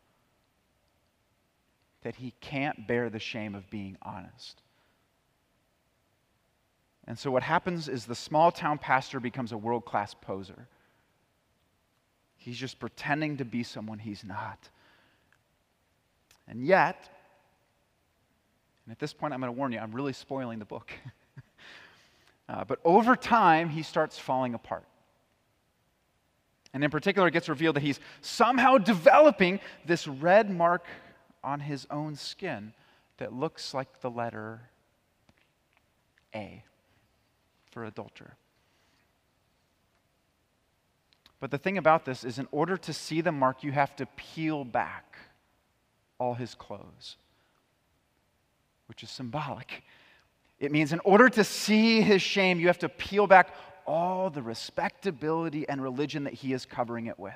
that 2.03 2.17
he 2.17 2.35
can't 2.41 2.89
bear 2.89 3.09
the 3.09 3.21
shame 3.21 3.55
of 3.55 3.71
being 3.71 3.97
honest. 4.03 4.61
And 7.07 7.17
so, 7.17 7.31
what 7.31 7.45
happens 7.45 7.89
is 7.89 8.05
the 8.05 8.15
small 8.15 8.51
town 8.51 8.79
pastor 8.79 9.21
becomes 9.21 9.53
a 9.53 9.57
world 9.57 9.85
class 9.85 10.15
poser. 10.15 10.67
He's 12.37 12.57
just 12.57 12.81
pretending 12.81 13.37
to 13.37 13.45
be 13.45 13.63
someone 13.63 14.01
he's 14.01 14.25
not. 14.25 14.69
And 16.49 16.65
yet, 16.65 17.09
at 18.93 18.99
this 18.99 19.15
point, 19.15 19.33
I'm 19.33 19.41
going 19.41 19.53
to 19.53 19.57
warn 19.57 19.73
you, 19.73 19.79
I'm 19.79 19.93
really 19.93 20.13
spoiling 20.13 20.59
the 20.59 20.67
book. 20.67 20.93
uh, 22.49 22.65
but 22.65 22.79
over 22.85 23.17
time, 23.17 23.71
he 23.71 23.83
starts 23.83 24.19
falling 24.19 24.53
apart. 24.55 24.85
And 26.75 26.85
in 26.85 26.91
particular, 26.91 27.29
it 27.29 27.33
gets 27.33 27.49
revealed 27.49 27.77
that 27.77 27.83
he's 27.83 28.01
somehow 28.21 28.79
developing 28.79 29.61
this 29.87 30.07
red 30.07 30.51
mark 30.51 30.85
on 31.43 31.61
his 31.61 31.87
own 31.91 32.17
skin 32.17 32.75
that 33.17 33.33
looks 33.33 33.73
like 33.75 34.01
the 34.01 34.11
letter 34.11 34.61
A 36.35 36.63
for 37.71 37.85
adulterer. 37.85 38.37
But 41.41 41.51
the 41.51 41.59
thing 41.59 41.79
about 41.79 42.05
this 42.05 42.25
is, 42.25 42.39
in 42.39 42.47
order 42.53 42.77
to 42.77 42.93
see 42.93 43.21
the 43.21 43.33
mark, 43.33 43.65
you 43.65 43.73
have 43.73 43.97
to 43.97 44.07
peel 44.17 44.65
back 44.65 45.17
all 46.19 46.35
his 46.35 46.55
clothes 46.55 47.17
which 48.93 49.03
is 49.03 49.09
symbolic. 49.09 49.83
It 50.61 50.71
means 50.71 50.93
in 50.93 51.01
order 51.01 51.31
to 51.31 51.45
see 51.45 52.03
his 52.03 52.21
shame, 52.21 52.61
you 52.61 52.67
have 52.67 52.81
to 52.81 52.91
peel 52.91 53.27
back 53.27 53.55
all 53.87 54.29
the 54.29 54.43
respectability 54.43 55.67
and 55.67 55.83
religion 55.83 56.25
that 56.25 56.35
he 56.35 56.53
is 56.53 56.67
covering 56.67 57.07
it 57.07 57.19
with. 57.19 57.33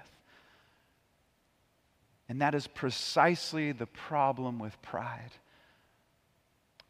And 2.28 2.42
that 2.42 2.54
is 2.54 2.66
precisely 2.66 3.72
the 3.72 3.86
problem 3.86 4.58
with 4.58 4.80
pride. 4.82 5.30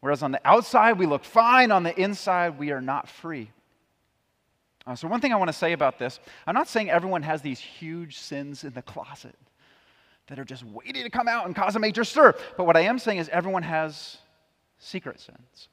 Whereas 0.01 0.21
on 0.21 0.33
the 0.33 0.41
outside 0.43 0.99
we 0.99 1.05
look 1.05 1.23
fine, 1.23 1.71
on 1.71 1.83
the 1.83 1.97
inside 1.97 2.59
we 2.59 2.71
are 2.71 2.81
not 2.81 3.07
free. 3.07 3.49
Uh, 4.85 4.95
so, 4.95 5.07
one 5.07 5.21
thing 5.21 5.31
I 5.31 5.37
want 5.37 5.47
to 5.47 5.57
say 5.57 5.71
about 5.71 5.97
this 5.97 6.19
I'm 6.45 6.55
not 6.55 6.67
saying 6.67 6.89
everyone 6.89 7.23
has 7.23 7.41
these 7.41 7.61
huge 7.61 8.17
sins 8.17 8.65
in 8.65 8.73
the 8.73 8.81
closet 8.81 9.35
that 10.27 10.37
are 10.37 10.45
just 10.45 10.65
waiting 10.65 11.03
to 11.03 11.09
come 11.09 11.29
out 11.29 11.45
and 11.45 11.55
cause 11.55 11.77
a 11.77 11.79
major 11.79 12.03
stir. 12.03 12.35
But 12.57 12.65
what 12.65 12.75
I 12.75 12.81
am 12.81 12.99
saying 12.99 13.19
is 13.19 13.29
everyone 13.29 13.63
has 13.63 14.17
secret 14.77 15.19
sins. 15.19 15.69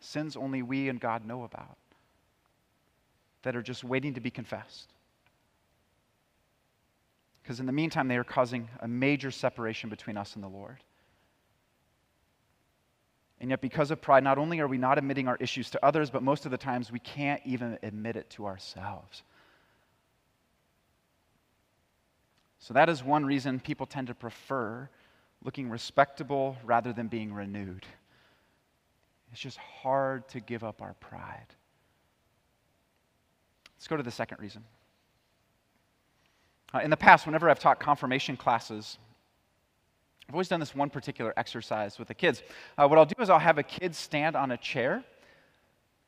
Sins 0.00 0.36
only 0.36 0.62
we 0.62 0.88
and 0.88 1.00
God 1.00 1.24
know 1.24 1.44
about 1.44 1.78
that 3.42 3.56
are 3.56 3.62
just 3.62 3.84
waiting 3.84 4.14
to 4.14 4.20
be 4.20 4.30
confessed. 4.30 4.90
Because 7.42 7.60
in 7.60 7.66
the 7.66 7.72
meantime, 7.72 8.08
they 8.08 8.16
are 8.16 8.24
causing 8.24 8.68
a 8.80 8.88
major 8.88 9.30
separation 9.30 9.90
between 9.90 10.16
us 10.16 10.34
and 10.34 10.42
the 10.42 10.48
Lord. 10.48 10.78
And 13.40 13.50
yet, 13.50 13.60
because 13.60 13.90
of 13.90 14.00
pride, 14.00 14.24
not 14.24 14.38
only 14.38 14.60
are 14.60 14.66
we 14.66 14.78
not 14.78 14.96
admitting 14.96 15.28
our 15.28 15.36
issues 15.38 15.68
to 15.70 15.84
others, 15.84 16.08
but 16.08 16.22
most 16.22 16.46
of 16.46 16.50
the 16.50 16.56
times 16.56 16.90
we 16.90 17.00
can't 17.00 17.42
even 17.44 17.78
admit 17.82 18.16
it 18.16 18.30
to 18.30 18.46
ourselves. 18.46 19.22
So, 22.64 22.72
that 22.72 22.88
is 22.88 23.04
one 23.04 23.26
reason 23.26 23.60
people 23.60 23.84
tend 23.84 24.06
to 24.06 24.14
prefer 24.14 24.88
looking 25.44 25.68
respectable 25.68 26.56
rather 26.64 26.94
than 26.94 27.08
being 27.08 27.30
renewed. 27.30 27.84
It's 29.30 29.40
just 29.42 29.58
hard 29.58 30.26
to 30.28 30.40
give 30.40 30.64
up 30.64 30.80
our 30.80 30.94
pride. 30.94 31.48
Let's 33.76 33.86
go 33.86 33.98
to 33.98 34.02
the 34.02 34.10
second 34.10 34.38
reason. 34.40 34.64
Uh, 36.72 36.78
in 36.78 36.88
the 36.88 36.96
past, 36.96 37.26
whenever 37.26 37.50
I've 37.50 37.58
taught 37.58 37.80
confirmation 37.80 38.34
classes, 38.34 38.96
I've 40.26 40.34
always 40.34 40.48
done 40.48 40.58
this 40.58 40.74
one 40.74 40.88
particular 40.88 41.34
exercise 41.36 41.98
with 41.98 42.08
the 42.08 42.14
kids. 42.14 42.42
Uh, 42.78 42.88
what 42.88 42.98
I'll 42.98 43.04
do 43.04 43.20
is 43.20 43.28
I'll 43.28 43.38
have 43.38 43.58
a 43.58 43.62
kid 43.62 43.94
stand 43.94 44.36
on 44.36 44.52
a 44.52 44.56
chair, 44.56 45.04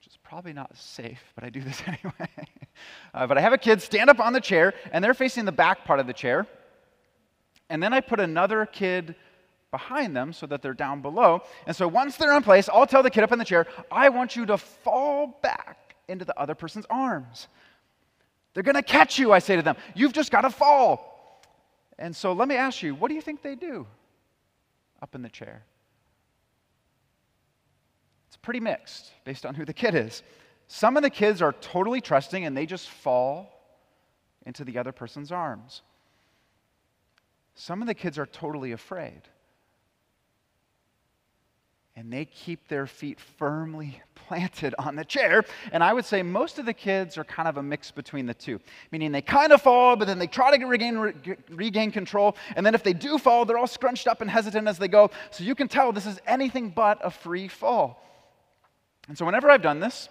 which 0.07 0.15
is 0.15 0.19
probably 0.23 0.53
not 0.53 0.77
safe, 0.77 1.21
but 1.35 1.43
I 1.43 1.51
do 1.51 1.61
this 1.61 1.83
anyway. 1.87 2.31
Uh, 3.13 3.27
but 3.27 3.37
I 3.37 3.41
have 3.41 3.53
a 3.53 3.59
kid 3.59 3.83
stand 3.83 4.09
up 4.09 4.21
on 4.21 4.33
the 4.33 4.41
chair, 4.41 4.73
and 4.93 5.03
they're 5.03 5.15
facing 5.15 5.47
the 5.47 5.53
back 5.53 5.85
part 5.85 5.99
of 5.99 6.07
the 6.07 6.13
chair. 6.13 6.47
And 7.69 7.83
then 7.83 7.93
I 7.93 8.01
put 8.01 8.21
another 8.21 8.67
kid 8.67 9.17
behind 9.73 10.17
them 10.17 10.33
so 10.33 10.47
that 10.47 10.63
they're 10.63 10.75
down 10.75 11.03
below. 11.03 11.43
And 11.67 11.75
so 11.75 11.89
once 11.89 12.17
they're 12.17 12.37
in 12.37 12.45
place, 12.45 12.69
I'll 12.73 12.87
tell 12.87 13.03
the 13.03 13.11
kid 13.11 13.25
up 13.25 13.33
in 13.33 13.41
the 13.41 13.45
chair, 13.45 13.67
I 13.91 14.11
want 14.11 14.37
you 14.37 14.47
to 14.47 14.59
fall 14.59 15.41
back 15.43 15.97
into 16.07 16.25
the 16.25 16.39
other 16.39 16.55
person's 16.55 16.87
arms. 16.89 17.49
They're 18.55 18.63
going 18.63 18.77
to 18.77 18.83
catch 18.83 19.19
you, 19.19 19.33
I 19.33 19.41
say 19.41 19.57
to 19.57 19.63
them. 19.63 19.77
You've 19.97 20.13
just 20.13 20.31
got 20.31 20.43
to 20.43 20.51
fall. 20.51 21.43
And 21.99 22.15
so 22.15 22.33
let 22.33 22.47
me 22.47 22.55
ask 22.55 22.81
you, 22.81 22.95
what 22.95 23.09
do 23.09 23.15
you 23.15 23.21
think 23.21 23.43
they 23.43 23.57
do 23.57 23.89
up 25.03 25.17
in 25.17 25.23
the 25.23 25.29
chair? 25.29 25.65
Pretty 28.47 28.61
mixed 28.61 29.11
based 29.25 29.45
on 29.45 29.57
who 29.57 29.65
the 29.65 29.73
kid 29.73 29.97
is. 29.97 30.23
Some 30.69 30.97
of 30.97 31.03
the 31.03 31.11
kids 31.11 31.43
are 31.43 31.53
totally 31.55 32.01
trusting 32.01 32.45
and 32.45 32.57
they 32.57 32.65
just 32.65 32.89
fall 32.89 33.53
into 34.47 34.63
the 34.63 34.79
other 34.79 34.93
person's 34.93 35.33
arms. 35.33 35.83
Some 37.57 37.83
of 37.83 37.89
the 37.89 37.95
kids 37.95 38.21
are 38.21 38.27
totally 38.27 38.71
afraid 38.71 39.23
and 41.97 42.13
they 42.13 42.25
keep 42.25 42.69
their 42.69 42.87
feet 42.87 43.19
firmly 43.19 44.01
planted 44.15 44.77
on 44.79 44.95
the 44.95 45.05
chair. 45.05 45.43
And 45.73 45.83
I 45.83 45.93
would 45.93 46.05
say 46.05 46.23
most 46.23 46.61
of 46.61 46.67
the 46.67 46.73
kids 46.73 47.19
are 47.19 47.25
kind 47.25 47.49
of 47.49 47.57
a 47.57 47.63
mix 47.65 47.91
between 47.91 48.27
the 48.27 48.35
two, 48.35 48.61
meaning 48.93 49.11
they 49.11 49.23
kind 49.23 49.51
of 49.51 49.61
fall, 49.61 49.97
but 49.97 50.07
then 50.07 50.21
they 50.21 50.29
try 50.29 50.57
to 50.57 50.65
regain, 50.67 50.99
re- 50.99 51.15
regain 51.51 51.91
control. 51.91 52.37
And 52.55 52.65
then 52.65 52.77
if 52.77 52.85
they 52.85 52.93
do 52.93 53.19
fall, 53.19 53.45
they're 53.45 53.59
all 53.59 53.67
scrunched 53.67 54.07
up 54.07 54.21
and 54.21 54.31
hesitant 54.31 54.69
as 54.69 54.79
they 54.79 54.87
go. 54.87 55.11
So 55.33 55.43
you 55.43 55.57
can 55.57 55.67
tell 55.67 55.91
this 55.91 56.07
is 56.07 56.21
anything 56.29 56.71
but 56.71 57.05
a 57.05 57.11
free 57.11 57.49
fall. 57.49 58.06
And 59.09 59.17
so 59.17 59.25
whenever 59.25 59.51
I've 59.51 59.63
done 59.63 59.81
this, 59.81 60.09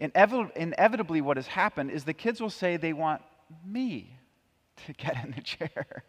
inevitably 0.00 1.20
what 1.20 1.36
has 1.36 1.46
happened 1.46 1.90
is 1.90 2.04
the 2.04 2.14
kids 2.14 2.40
will 2.40 2.50
say 2.50 2.76
they 2.76 2.92
want 2.92 3.22
me 3.66 4.18
to 4.86 4.92
get 4.92 5.22
in 5.24 5.32
the 5.32 5.40
chair. 5.40 6.04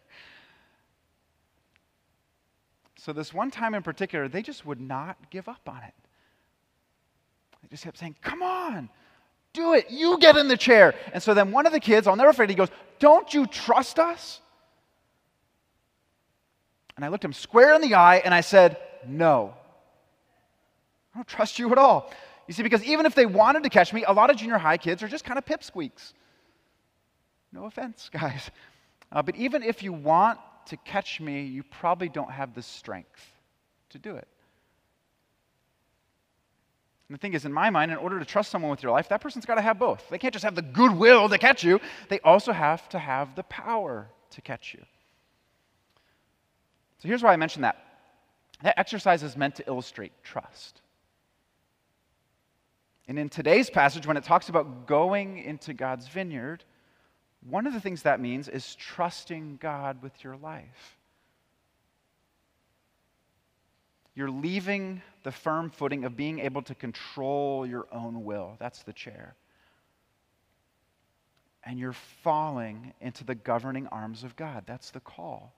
So, 2.98 3.12
this 3.12 3.32
one 3.32 3.50
time 3.50 3.74
in 3.74 3.82
particular, 3.82 4.26
they 4.26 4.42
just 4.42 4.66
would 4.66 4.80
not 4.80 5.30
give 5.30 5.48
up 5.48 5.68
on 5.68 5.82
it. 5.84 5.94
They 7.62 7.68
just 7.68 7.84
kept 7.84 7.98
saying, 7.98 8.16
Come 8.20 8.42
on, 8.42 8.88
do 9.52 9.74
it. 9.74 9.90
You 9.90 10.18
get 10.18 10.36
in 10.36 10.48
the 10.48 10.56
chair. 10.56 10.94
And 11.12 11.22
so 11.22 11.34
then 11.34 11.52
one 11.52 11.66
of 11.66 11.72
the 11.72 11.80
kids, 11.80 12.06
I'll 12.06 12.16
never 12.16 12.32
forget, 12.32 12.50
he 12.50 12.56
goes, 12.56 12.70
Don't 12.98 13.32
you 13.32 13.46
trust 13.46 13.98
us? 13.98 14.40
And 16.96 17.04
I 17.04 17.08
looked 17.08 17.24
him 17.24 17.32
square 17.32 17.74
in 17.74 17.82
the 17.82 17.94
eye 17.94 18.16
and 18.24 18.34
I 18.34 18.40
said, 18.40 18.78
No. 19.06 19.54
I 21.16 21.20
don't 21.20 21.26
trust 21.26 21.58
you 21.58 21.72
at 21.72 21.78
all. 21.78 22.12
You 22.46 22.52
see, 22.52 22.62
because 22.62 22.84
even 22.84 23.06
if 23.06 23.14
they 23.14 23.24
wanted 23.24 23.62
to 23.62 23.70
catch 23.70 23.90
me, 23.94 24.04
a 24.04 24.12
lot 24.12 24.28
of 24.28 24.36
junior 24.36 24.58
high 24.58 24.76
kids 24.76 25.02
are 25.02 25.08
just 25.08 25.24
kind 25.24 25.38
of 25.38 25.46
pipsqueaks. 25.46 26.12
No 27.52 27.64
offense, 27.64 28.10
guys. 28.12 28.50
Uh, 29.10 29.22
but 29.22 29.34
even 29.34 29.62
if 29.62 29.82
you 29.82 29.94
want 29.94 30.38
to 30.66 30.76
catch 30.76 31.18
me, 31.18 31.46
you 31.46 31.62
probably 31.62 32.10
don't 32.10 32.30
have 32.30 32.54
the 32.54 32.60
strength 32.60 33.30
to 33.88 33.98
do 33.98 34.14
it. 34.14 34.28
And 37.08 37.16
the 37.16 37.18
thing 37.18 37.32
is, 37.32 37.46
in 37.46 37.52
my 37.52 37.70
mind, 37.70 37.92
in 37.92 37.96
order 37.96 38.18
to 38.18 38.26
trust 38.26 38.50
someone 38.50 38.70
with 38.70 38.82
your 38.82 38.92
life, 38.92 39.08
that 39.08 39.22
person's 39.22 39.46
got 39.46 39.54
to 39.54 39.62
have 39.62 39.78
both. 39.78 40.06
They 40.10 40.18
can't 40.18 40.34
just 40.34 40.44
have 40.44 40.54
the 40.54 40.60
goodwill 40.60 41.30
to 41.30 41.38
catch 41.38 41.64
you, 41.64 41.80
they 42.10 42.20
also 42.20 42.52
have 42.52 42.90
to 42.90 42.98
have 42.98 43.36
the 43.36 43.44
power 43.44 44.10
to 44.32 44.42
catch 44.42 44.74
you. 44.74 44.84
So 46.98 47.08
here's 47.08 47.22
why 47.22 47.32
I 47.32 47.36
mentioned 47.36 47.64
that. 47.64 47.82
That 48.62 48.78
exercise 48.78 49.22
is 49.22 49.34
meant 49.34 49.54
to 49.54 49.66
illustrate 49.66 50.12
trust. 50.22 50.82
And 53.08 53.18
in 53.18 53.28
today's 53.28 53.70
passage, 53.70 54.06
when 54.06 54.16
it 54.16 54.24
talks 54.24 54.48
about 54.48 54.86
going 54.86 55.38
into 55.38 55.72
God's 55.72 56.08
vineyard, 56.08 56.64
one 57.48 57.66
of 57.66 57.72
the 57.72 57.80
things 57.80 58.02
that 58.02 58.20
means 58.20 58.48
is 58.48 58.74
trusting 58.74 59.58
God 59.60 60.02
with 60.02 60.24
your 60.24 60.36
life. 60.36 60.96
You're 64.14 64.30
leaving 64.30 65.02
the 65.22 65.30
firm 65.30 65.70
footing 65.70 66.04
of 66.04 66.16
being 66.16 66.40
able 66.40 66.62
to 66.62 66.74
control 66.74 67.66
your 67.66 67.86
own 67.92 68.24
will. 68.24 68.56
That's 68.58 68.82
the 68.82 68.94
chair. 68.94 69.36
And 71.62 71.78
you're 71.78 71.92
falling 71.92 72.94
into 73.00 73.24
the 73.24 73.34
governing 73.34 73.86
arms 73.88 74.24
of 74.24 74.34
God. 74.34 74.64
That's 74.66 74.90
the 74.90 75.00
call. 75.00 75.52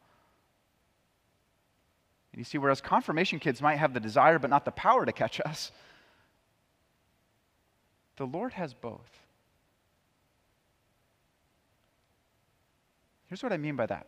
And 2.32 2.40
you 2.40 2.44
see, 2.44 2.58
whereas 2.58 2.80
confirmation 2.80 3.38
kids 3.38 3.62
might 3.62 3.76
have 3.76 3.94
the 3.94 4.00
desire 4.00 4.38
but 4.38 4.50
not 4.50 4.64
the 4.64 4.72
power 4.72 5.06
to 5.06 5.12
catch 5.12 5.40
us, 5.40 5.70
the 8.18 8.26
Lord 8.26 8.52
has 8.52 8.74
both. 8.74 9.08
Here's 13.26 13.42
what 13.42 13.52
I 13.52 13.56
mean 13.56 13.76
by 13.76 13.86
that 13.86 14.06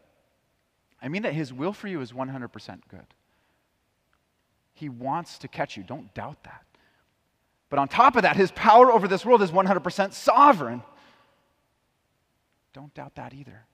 I 1.00 1.08
mean 1.08 1.22
that 1.22 1.32
His 1.32 1.52
will 1.52 1.72
for 1.72 1.88
you 1.88 2.02
is 2.02 2.12
100% 2.12 2.80
good. 2.90 3.06
He 4.74 4.88
wants 4.88 5.38
to 5.38 5.48
catch 5.48 5.76
you. 5.76 5.82
Don't 5.82 6.12
doubt 6.12 6.42
that. 6.44 6.64
But 7.70 7.78
on 7.78 7.88
top 7.88 8.16
of 8.16 8.22
that, 8.22 8.36
His 8.36 8.50
power 8.50 8.90
over 8.90 9.08
this 9.08 9.24
world 9.24 9.40
is 9.40 9.50
100% 9.50 10.12
sovereign. 10.12 10.82
Don't 12.74 12.92
doubt 12.92 13.14
that 13.14 13.32
either. 13.32 13.64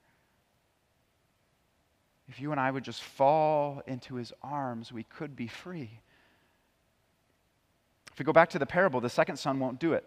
If 2.29 2.39
you 2.39 2.51
and 2.51 2.59
I 2.59 2.71
would 2.71 2.83
just 2.83 3.01
fall 3.01 3.81
into 3.87 4.15
His 4.15 4.31
arms, 4.41 4.91
we 4.91 5.03
could 5.03 5.35
be 5.35 5.47
free. 5.47 5.99
If 8.11 8.19
we 8.19 8.25
go 8.25 8.33
back 8.33 8.49
to 8.51 8.59
the 8.59 8.65
parable, 8.65 9.01
the 9.01 9.09
second 9.09 9.37
son 9.37 9.59
won't 9.59 9.79
do 9.79 9.93
it 9.93 10.05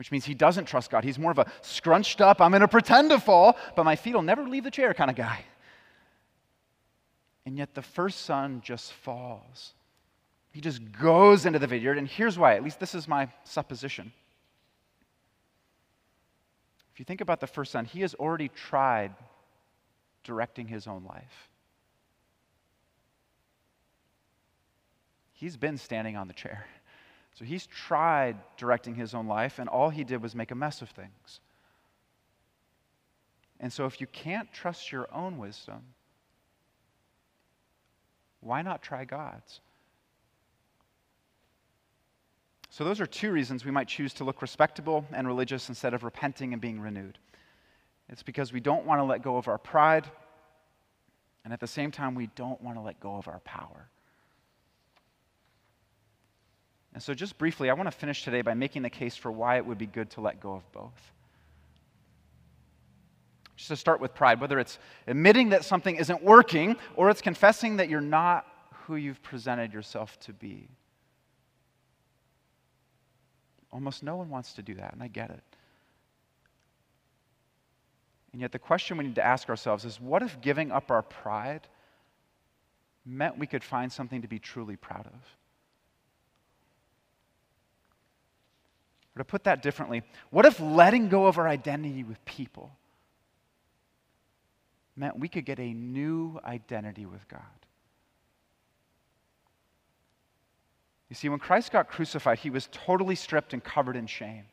which 0.00 0.10
means 0.10 0.24
he 0.24 0.32
doesn't 0.32 0.64
trust 0.64 0.90
God. 0.90 1.04
He's 1.04 1.18
more 1.18 1.30
of 1.30 1.38
a 1.38 1.44
scrunched 1.60 2.22
up, 2.22 2.40
I'm 2.40 2.52
going 2.52 2.62
to 2.62 2.68
pretend 2.68 3.10
to 3.10 3.20
fall, 3.20 3.58
but 3.76 3.84
my 3.84 3.96
feet 3.96 4.14
will 4.14 4.22
never 4.22 4.48
leave 4.48 4.64
the 4.64 4.70
chair 4.70 4.94
kind 4.94 5.10
of 5.10 5.16
guy. 5.16 5.44
And 7.44 7.58
yet 7.58 7.74
the 7.74 7.82
first 7.82 8.22
son 8.22 8.62
just 8.64 8.94
falls. 8.94 9.74
He 10.52 10.62
just 10.62 10.80
goes 10.90 11.44
into 11.44 11.58
the 11.58 11.66
vineyard, 11.66 11.98
and 11.98 12.08
here's 12.08 12.38
why. 12.38 12.56
At 12.56 12.64
least 12.64 12.80
this 12.80 12.94
is 12.94 13.06
my 13.06 13.28
supposition. 13.44 14.10
If 16.94 16.98
you 16.98 17.04
think 17.04 17.20
about 17.20 17.40
the 17.40 17.46
first 17.46 17.70
son, 17.70 17.84
he 17.84 18.00
has 18.00 18.14
already 18.14 18.48
tried 18.48 19.14
directing 20.24 20.66
his 20.66 20.86
own 20.86 21.04
life. 21.04 21.50
He's 25.34 25.58
been 25.58 25.76
standing 25.76 26.16
on 26.16 26.26
the 26.26 26.32
chair. 26.32 26.64
So 27.34 27.44
he's 27.44 27.66
tried 27.66 28.36
directing 28.56 28.94
his 28.94 29.14
own 29.14 29.26
life, 29.26 29.58
and 29.58 29.68
all 29.68 29.90
he 29.90 30.04
did 30.04 30.22
was 30.22 30.34
make 30.34 30.50
a 30.50 30.54
mess 30.54 30.82
of 30.82 30.90
things. 30.90 31.40
And 33.60 33.72
so, 33.72 33.84
if 33.86 34.00
you 34.00 34.06
can't 34.06 34.50
trust 34.52 34.90
your 34.90 35.06
own 35.12 35.38
wisdom, 35.38 35.82
why 38.40 38.62
not 38.62 38.82
try 38.82 39.04
God's? 39.04 39.60
So, 42.70 42.84
those 42.84 43.00
are 43.00 43.06
two 43.06 43.32
reasons 43.32 43.64
we 43.64 43.70
might 43.70 43.88
choose 43.88 44.14
to 44.14 44.24
look 44.24 44.40
respectable 44.40 45.04
and 45.12 45.26
religious 45.26 45.68
instead 45.68 45.92
of 45.92 46.04
repenting 46.04 46.52
and 46.52 46.62
being 46.62 46.80
renewed. 46.80 47.18
It's 48.08 48.22
because 48.22 48.52
we 48.52 48.60
don't 48.60 48.86
want 48.86 49.00
to 49.00 49.04
let 49.04 49.22
go 49.22 49.36
of 49.36 49.46
our 49.46 49.58
pride, 49.58 50.10
and 51.44 51.52
at 51.52 51.60
the 51.60 51.66
same 51.66 51.90
time, 51.90 52.14
we 52.14 52.28
don't 52.28 52.60
want 52.62 52.76
to 52.76 52.82
let 52.82 52.98
go 52.98 53.16
of 53.16 53.28
our 53.28 53.40
power. 53.40 53.88
And 56.92 57.02
so, 57.02 57.14
just 57.14 57.38
briefly, 57.38 57.70
I 57.70 57.74
want 57.74 57.86
to 57.86 57.96
finish 57.96 58.24
today 58.24 58.42
by 58.42 58.54
making 58.54 58.82
the 58.82 58.90
case 58.90 59.16
for 59.16 59.30
why 59.30 59.56
it 59.56 59.66
would 59.66 59.78
be 59.78 59.86
good 59.86 60.10
to 60.10 60.20
let 60.20 60.40
go 60.40 60.54
of 60.54 60.72
both. 60.72 61.12
Just 63.56 63.68
to 63.68 63.76
start 63.76 64.00
with 64.00 64.14
pride, 64.14 64.40
whether 64.40 64.58
it's 64.58 64.78
admitting 65.06 65.50
that 65.50 65.64
something 65.64 65.96
isn't 65.96 66.22
working 66.22 66.76
or 66.96 67.10
it's 67.10 67.20
confessing 67.20 67.76
that 67.76 67.88
you're 67.88 68.00
not 68.00 68.46
who 68.86 68.96
you've 68.96 69.22
presented 69.22 69.72
yourself 69.72 70.18
to 70.20 70.32
be. 70.32 70.68
Almost 73.72 74.02
no 74.02 74.16
one 74.16 74.30
wants 74.30 74.54
to 74.54 74.62
do 74.62 74.74
that, 74.74 74.92
and 74.92 75.02
I 75.02 75.08
get 75.08 75.30
it. 75.30 75.44
And 78.32 78.40
yet, 78.40 78.50
the 78.50 78.58
question 78.58 78.96
we 78.96 79.04
need 79.04 79.16
to 79.16 79.24
ask 79.24 79.48
ourselves 79.48 79.84
is 79.84 80.00
what 80.00 80.22
if 80.22 80.40
giving 80.40 80.72
up 80.72 80.90
our 80.90 81.02
pride 81.02 81.68
meant 83.04 83.38
we 83.38 83.46
could 83.46 83.62
find 83.62 83.92
something 83.92 84.22
to 84.22 84.28
be 84.28 84.38
truly 84.38 84.76
proud 84.76 85.06
of? 85.06 85.39
Or 89.16 89.20
to 89.20 89.24
put 89.24 89.44
that 89.44 89.62
differently, 89.62 90.02
what 90.30 90.46
if 90.46 90.60
letting 90.60 91.08
go 91.08 91.26
of 91.26 91.38
our 91.38 91.48
identity 91.48 92.04
with 92.04 92.24
people 92.24 92.70
meant 94.96 95.18
we 95.18 95.28
could 95.28 95.44
get 95.44 95.58
a 95.58 95.72
new 95.72 96.38
identity 96.44 97.06
with 97.06 97.26
God? 97.28 97.40
You 101.08 101.16
see, 101.16 101.28
when 101.28 101.40
Christ 101.40 101.72
got 101.72 101.88
crucified, 101.88 102.38
he 102.38 102.50
was 102.50 102.68
totally 102.70 103.16
stripped 103.16 103.52
and 103.52 103.62
covered 103.62 103.96
in 103.96 104.06
shame. 104.06 104.44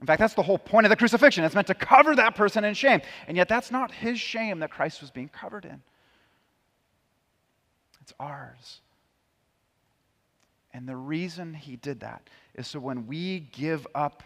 In 0.00 0.06
fact, 0.06 0.20
that's 0.20 0.34
the 0.34 0.42
whole 0.42 0.58
point 0.58 0.86
of 0.86 0.90
the 0.90 0.96
crucifixion. 0.96 1.44
It's 1.44 1.54
meant 1.54 1.66
to 1.66 1.74
cover 1.74 2.16
that 2.16 2.34
person 2.34 2.64
in 2.64 2.72
shame. 2.72 3.02
And 3.26 3.36
yet, 3.36 3.48
that's 3.48 3.70
not 3.70 3.92
his 3.92 4.18
shame 4.18 4.60
that 4.60 4.70
Christ 4.70 5.02
was 5.02 5.10
being 5.10 5.28
covered 5.28 5.64
in, 5.64 5.82
it's 8.00 8.14
ours. 8.18 8.80
And 10.78 10.88
the 10.88 10.94
reason 10.94 11.54
he 11.54 11.74
did 11.74 11.98
that 12.00 12.30
is 12.54 12.68
so 12.68 12.78
when 12.78 13.08
we 13.08 13.40
give 13.40 13.84
up 13.96 14.22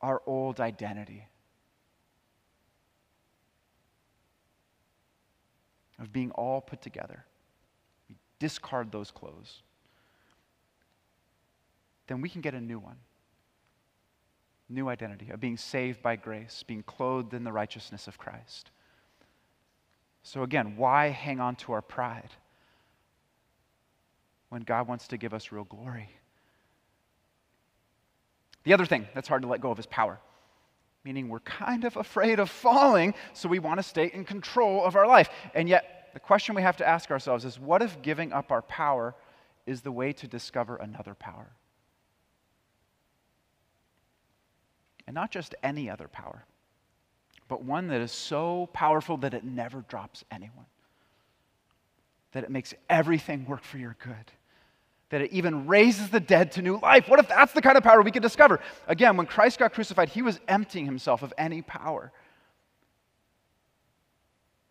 our 0.00 0.22
old 0.24 0.58
identity 0.58 1.26
of 5.98 6.10
being 6.10 6.30
all 6.30 6.62
put 6.62 6.80
together, 6.80 7.26
we 8.08 8.16
discard 8.38 8.90
those 8.90 9.10
clothes, 9.10 9.60
then 12.06 12.22
we 12.22 12.30
can 12.30 12.40
get 12.40 12.54
a 12.54 12.60
new 12.62 12.78
one. 12.78 12.96
New 14.70 14.88
identity 14.88 15.28
of 15.28 15.38
being 15.38 15.58
saved 15.58 16.00
by 16.00 16.16
grace, 16.16 16.64
being 16.66 16.82
clothed 16.82 17.34
in 17.34 17.44
the 17.44 17.52
righteousness 17.52 18.08
of 18.08 18.16
Christ. 18.16 18.70
So, 20.22 20.44
again, 20.44 20.78
why 20.78 21.08
hang 21.08 21.40
on 21.40 21.56
to 21.56 21.72
our 21.72 21.82
pride? 21.82 22.30
When 24.50 24.62
God 24.62 24.86
wants 24.86 25.08
to 25.08 25.16
give 25.16 25.32
us 25.32 25.50
real 25.50 25.64
glory. 25.64 26.10
The 28.64 28.74
other 28.74 28.84
thing 28.84 29.08
that's 29.14 29.28
hard 29.28 29.42
to 29.42 29.48
let 29.48 29.60
go 29.60 29.70
of 29.70 29.78
is 29.78 29.86
power, 29.86 30.20
meaning 31.02 31.28
we're 31.28 31.40
kind 31.40 31.84
of 31.84 31.96
afraid 31.96 32.38
of 32.38 32.50
falling, 32.50 33.14
so 33.32 33.48
we 33.48 33.58
want 33.58 33.78
to 33.78 33.82
stay 33.82 34.10
in 34.12 34.24
control 34.24 34.84
of 34.84 34.96
our 34.96 35.06
life. 35.06 35.30
And 35.54 35.68
yet, 35.68 36.10
the 36.12 36.20
question 36.20 36.54
we 36.54 36.62
have 36.62 36.76
to 36.78 36.86
ask 36.86 37.10
ourselves 37.10 37.44
is 37.44 37.58
what 37.58 37.80
if 37.80 38.02
giving 38.02 38.32
up 38.32 38.50
our 38.52 38.62
power 38.62 39.14
is 39.66 39.80
the 39.80 39.92
way 39.92 40.12
to 40.12 40.26
discover 40.26 40.76
another 40.76 41.14
power? 41.14 41.52
And 45.06 45.14
not 45.14 45.30
just 45.30 45.54
any 45.62 45.88
other 45.88 46.08
power, 46.08 46.44
but 47.48 47.62
one 47.64 47.88
that 47.88 48.00
is 48.00 48.12
so 48.12 48.68
powerful 48.72 49.16
that 49.18 49.32
it 49.32 49.44
never 49.44 49.82
drops 49.88 50.24
anyone, 50.30 50.66
that 52.32 52.44
it 52.44 52.50
makes 52.50 52.74
everything 52.88 53.46
work 53.46 53.62
for 53.62 53.78
your 53.78 53.96
good 54.00 54.32
that 55.10 55.20
it 55.20 55.32
even 55.32 55.66
raises 55.66 56.10
the 56.10 56.20
dead 56.20 56.52
to 56.52 56.62
new 56.62 56.78
life. 56.80 57.08
What 57.08 57.20
if 57.20 57.28
that's 57.28 57.52
the 57.52 57.60
kind 57.60 57.76
of 57.76 57.82
power 57.82 58.00
we 58.00 58.12
could 58.12 58.22
discover? 58.22 58.60
Again, 58.86 59.16
when 59.16 59.26
Christ 59.26 59.58
got 59.58 59.72
crucified, 59.72 60.08
he 60.08 60.22
was 60.22 60.40
emptying 60.48 60.86
himself 60.86 61.22
of 61.22 61.34
any 61.36 61.62
power. 61.62 62.12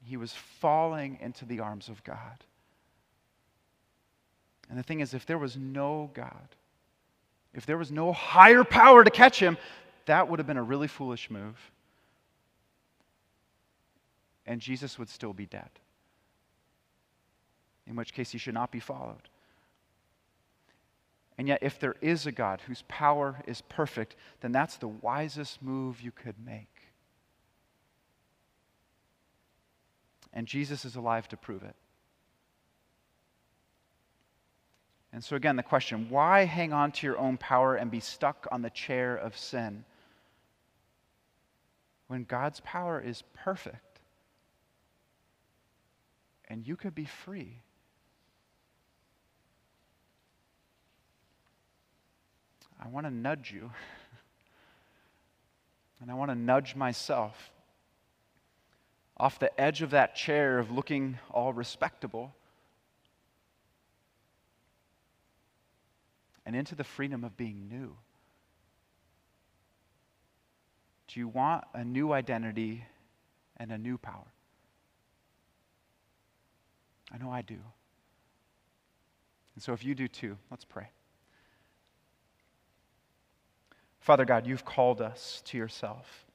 He 0.03 0.17
was 0.17 0.33
falling 0.33 1.19
into 1.21 1.45
the 1.45 1.59
arms 1.59 1.89
of 1.89 2.03
God. 2.03 2.43
And 4.69 4.79
the 4.79 4.83
thing 4.83 5.01
is, 5.01 5.13
if 5.13 5.25
there 5.25 5.37
was 5.37 5.57
no 5.57 6.09
God, 6.13 6.55
if 7.53 7.65
there 7.65 7.77
was 7.77 7.91
no 7.91 8.13
higher 8.13 8.63
power 8.63 9.03
to 9.03 9.11
catch 9.11 9.39
him, 9.39 9.57
that 10.05 10.29
would 10.29 10.39
have 10.39 10.47
been 10.47 10.57
a 10.57 10.63
really 10.63 10.87
foolish 10.87 11.29
move. 11.29 11.57
And 14.45 14.61
Jesus 14.61 14.97
would 14.97 15.09
still 15.09 15.33
be 15.33 15.45
dead, 15.45 15.69
in 17.85 17.95
which 17.95 18.13
case 18.13 18.31
he 18.31 18.37
should 18.37 18.53
not 18.53 18.71
be 18.71 18.79
followed. 18.79 19.29
And 21.39 21.47
yet, 21.47 21.59
if 21.61 21.79
there 21.79 21.95
is 22.01 22.25
a 22.25 22.33
God 22.33 22.59
whose 22.67 22.83
power 22.89 23.41
is 23.47 23.61
perfect, 23.61 24.17
then 24.41 24.51
that's 24.51 24.75
the 24.75 24.89
wisest 24.89 25.63
move 25.63 26.01
you 26.01 26.11
could 26.11 26.35
make. 26.45 26.81
And 30.33 30.45
Jesus 30.45 30.83
is 30.83 30.97
alive 30.97 31.29
to 31.29 31.37
prove 31.37 31.63
it. 31.63 31.77
And 35.13 35.23
so, 35.23 35.37
again, 35.37 35.55
the 35.55 35.63
question 35.63 36.09
why 36.09 36.43
hang 36.43 36.73
on 36.73 36.91
to 36.91 37.07
your 37.07 37.17
own 37.17 37.37
power 37.37 37.75
and 37.75 37.89
be 37.89 38.01
stuck 38.01 38.45
on 38.51 38.61
the 38.61 38.69
chair 38.69 39.15
of 39.15 39.37
sin 39.37 39.85
when 42.07 42.25
God's 42.25 42.59
power 42.59 42.99
is 42.99 43.23
perfect 43.33 44.01
and 46.49 46.67
you 46.67 46.75
could 46.75 46.93
be 46.93 47.05
free? 47.05 47.61
I 52.79 52.87
want 52.87 53.05
to 53.05 53.11
nudge 53.11 53.51
you. 53.51 53.71
and 56.01 56.09
I 56.09 56.13
want 56.13 56.31
to 56.31 56.35
nudge 56.35 56.75
myself 56.75 57.51
off 59.17 59.37
the 59.37 59.59
edge 59.59 59.81
of 59.81 59.91
that 59.91 60.15
chair 60.15 60.59
of 60.59 60.71
looking 60.71 61.19
all 61.29 61.51
respectable 61.51 62.33
and 66.45 66.55
into 66.55 66.73
the 66.73 66.83
freedom 66.83 67.23
of 67.23 67.35
being 67.35 67.67
new. 67.67 67.95
Do 71.07 71.19
you 71.19 71.27
want 71.27 71.65
a 71.73 71.83
new 71.83 72.13
identity 72.13 72.85
and 73.57 73.71
a 73.71 73.77
new 73.77 73.97
power? 73.97 74.31
I 77.11 77.17
know 77.17 77.31
I 77.31 77.41
do. 77.41 77.57
And 79.55 79.63
so 79.63 79.73
if 79.73 79.83
you 79.83 79.95
do 79.95 80.07
too, 80.07 80.37
let's 80.49 80.63
pray. 80.63 80.89
Father 84.09 84.25
God, 84.25 84.47
you've 84.47 84.65
called 84.65 85.01
us 85.01 85.43
to 85.45 85.57
yourself. 85.59 86.25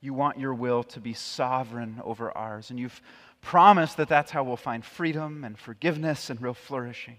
You 0.00 0.14
want 0.14 0.38
your 0.38 0.54
will 0.54 0.84
to 0.84 1.00
be 1.00 1.12
sovereign 1.12 2.00
over 2.04 2.30
ours, 2.30 2.70
and 2.70 2.78
you've 2.78 3.02
promised 3.40 3.96
that 3.96 4.08
that's 4.08 4.30
how 4.30 4.44
we'll 4.44 4.56
find 4.56 4.84
freedom 4.84 5.42
and 5.42 5.58
forgiveness 5.58 6.30
and 6.30 6.40
real 6.40 6.54
flourishing. 6.54 7.16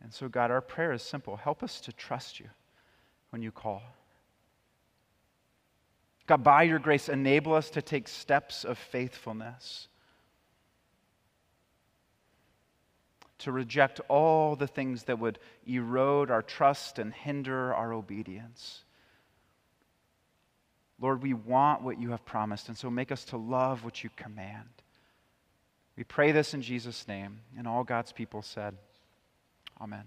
And 0.00 0.14
so, 0.14 0.28
God, 0.28 0.52
our 0.52 0.60
prayer 0.60 0.92
is 0.92 1.02
simple 1.02 1.34
help 1.34 1.64
us 1.64 1.80
to 1.80 1.92
trust 1.92 2.38
you 2.38 2.46
when 3.30 3.42
you 3.42 3.50
call. 3.50 3.82
God, 6.28 6.44
by 6.44 6.62
your 6.62 6.78
grace, 6.78 7.08
enable 7.08 7.54
us 7.54 7.70
to 7.70 7.82
take 7.82 8.06
steps 8.06 8.64
of 8.64 8.78
faithfulness 8.78 9.88
to 13.40 13.52
reject 13.52 14.00
all 14.08 14.56
the 14.56 14.66
things 14.66 15.04
that 15.04 15.18
would 15.18 15.38
erode 15.66 16.30
our 16.30 16.42
trust 16.42 16.98
and 16.98 17.12
hinder 17.12 17.74
our 17.74 17.92
obedience. 17.92 18.84
Lord, 21.00 21.22
we 21.22 21.32
want 21.32 21.82
what 21.82 21.98
you 21.98 22.10
have 22.10 22.24
promised, 22.26 22.68
and 22.68 22.76
so 22.76 22.90
make 22.90 23.10
us 23.10 23.24
to 23.26 23.36
love 23.36 23.84
what 23.84 24.04
you 24.04 24.10
command. 24.16 24.68
We 25.96 26.04
pray 26.04 26.32
this 26.32 26.54
in 26.54 26.62
Jesus' 26.62 27.08
name, 27.08 27.40
and 27.56 27.66
all 27.66 27.84
God's 27.84 28.12
people 28.12 28.42
said, 28.42 28.76
Amen. 29.80 30.04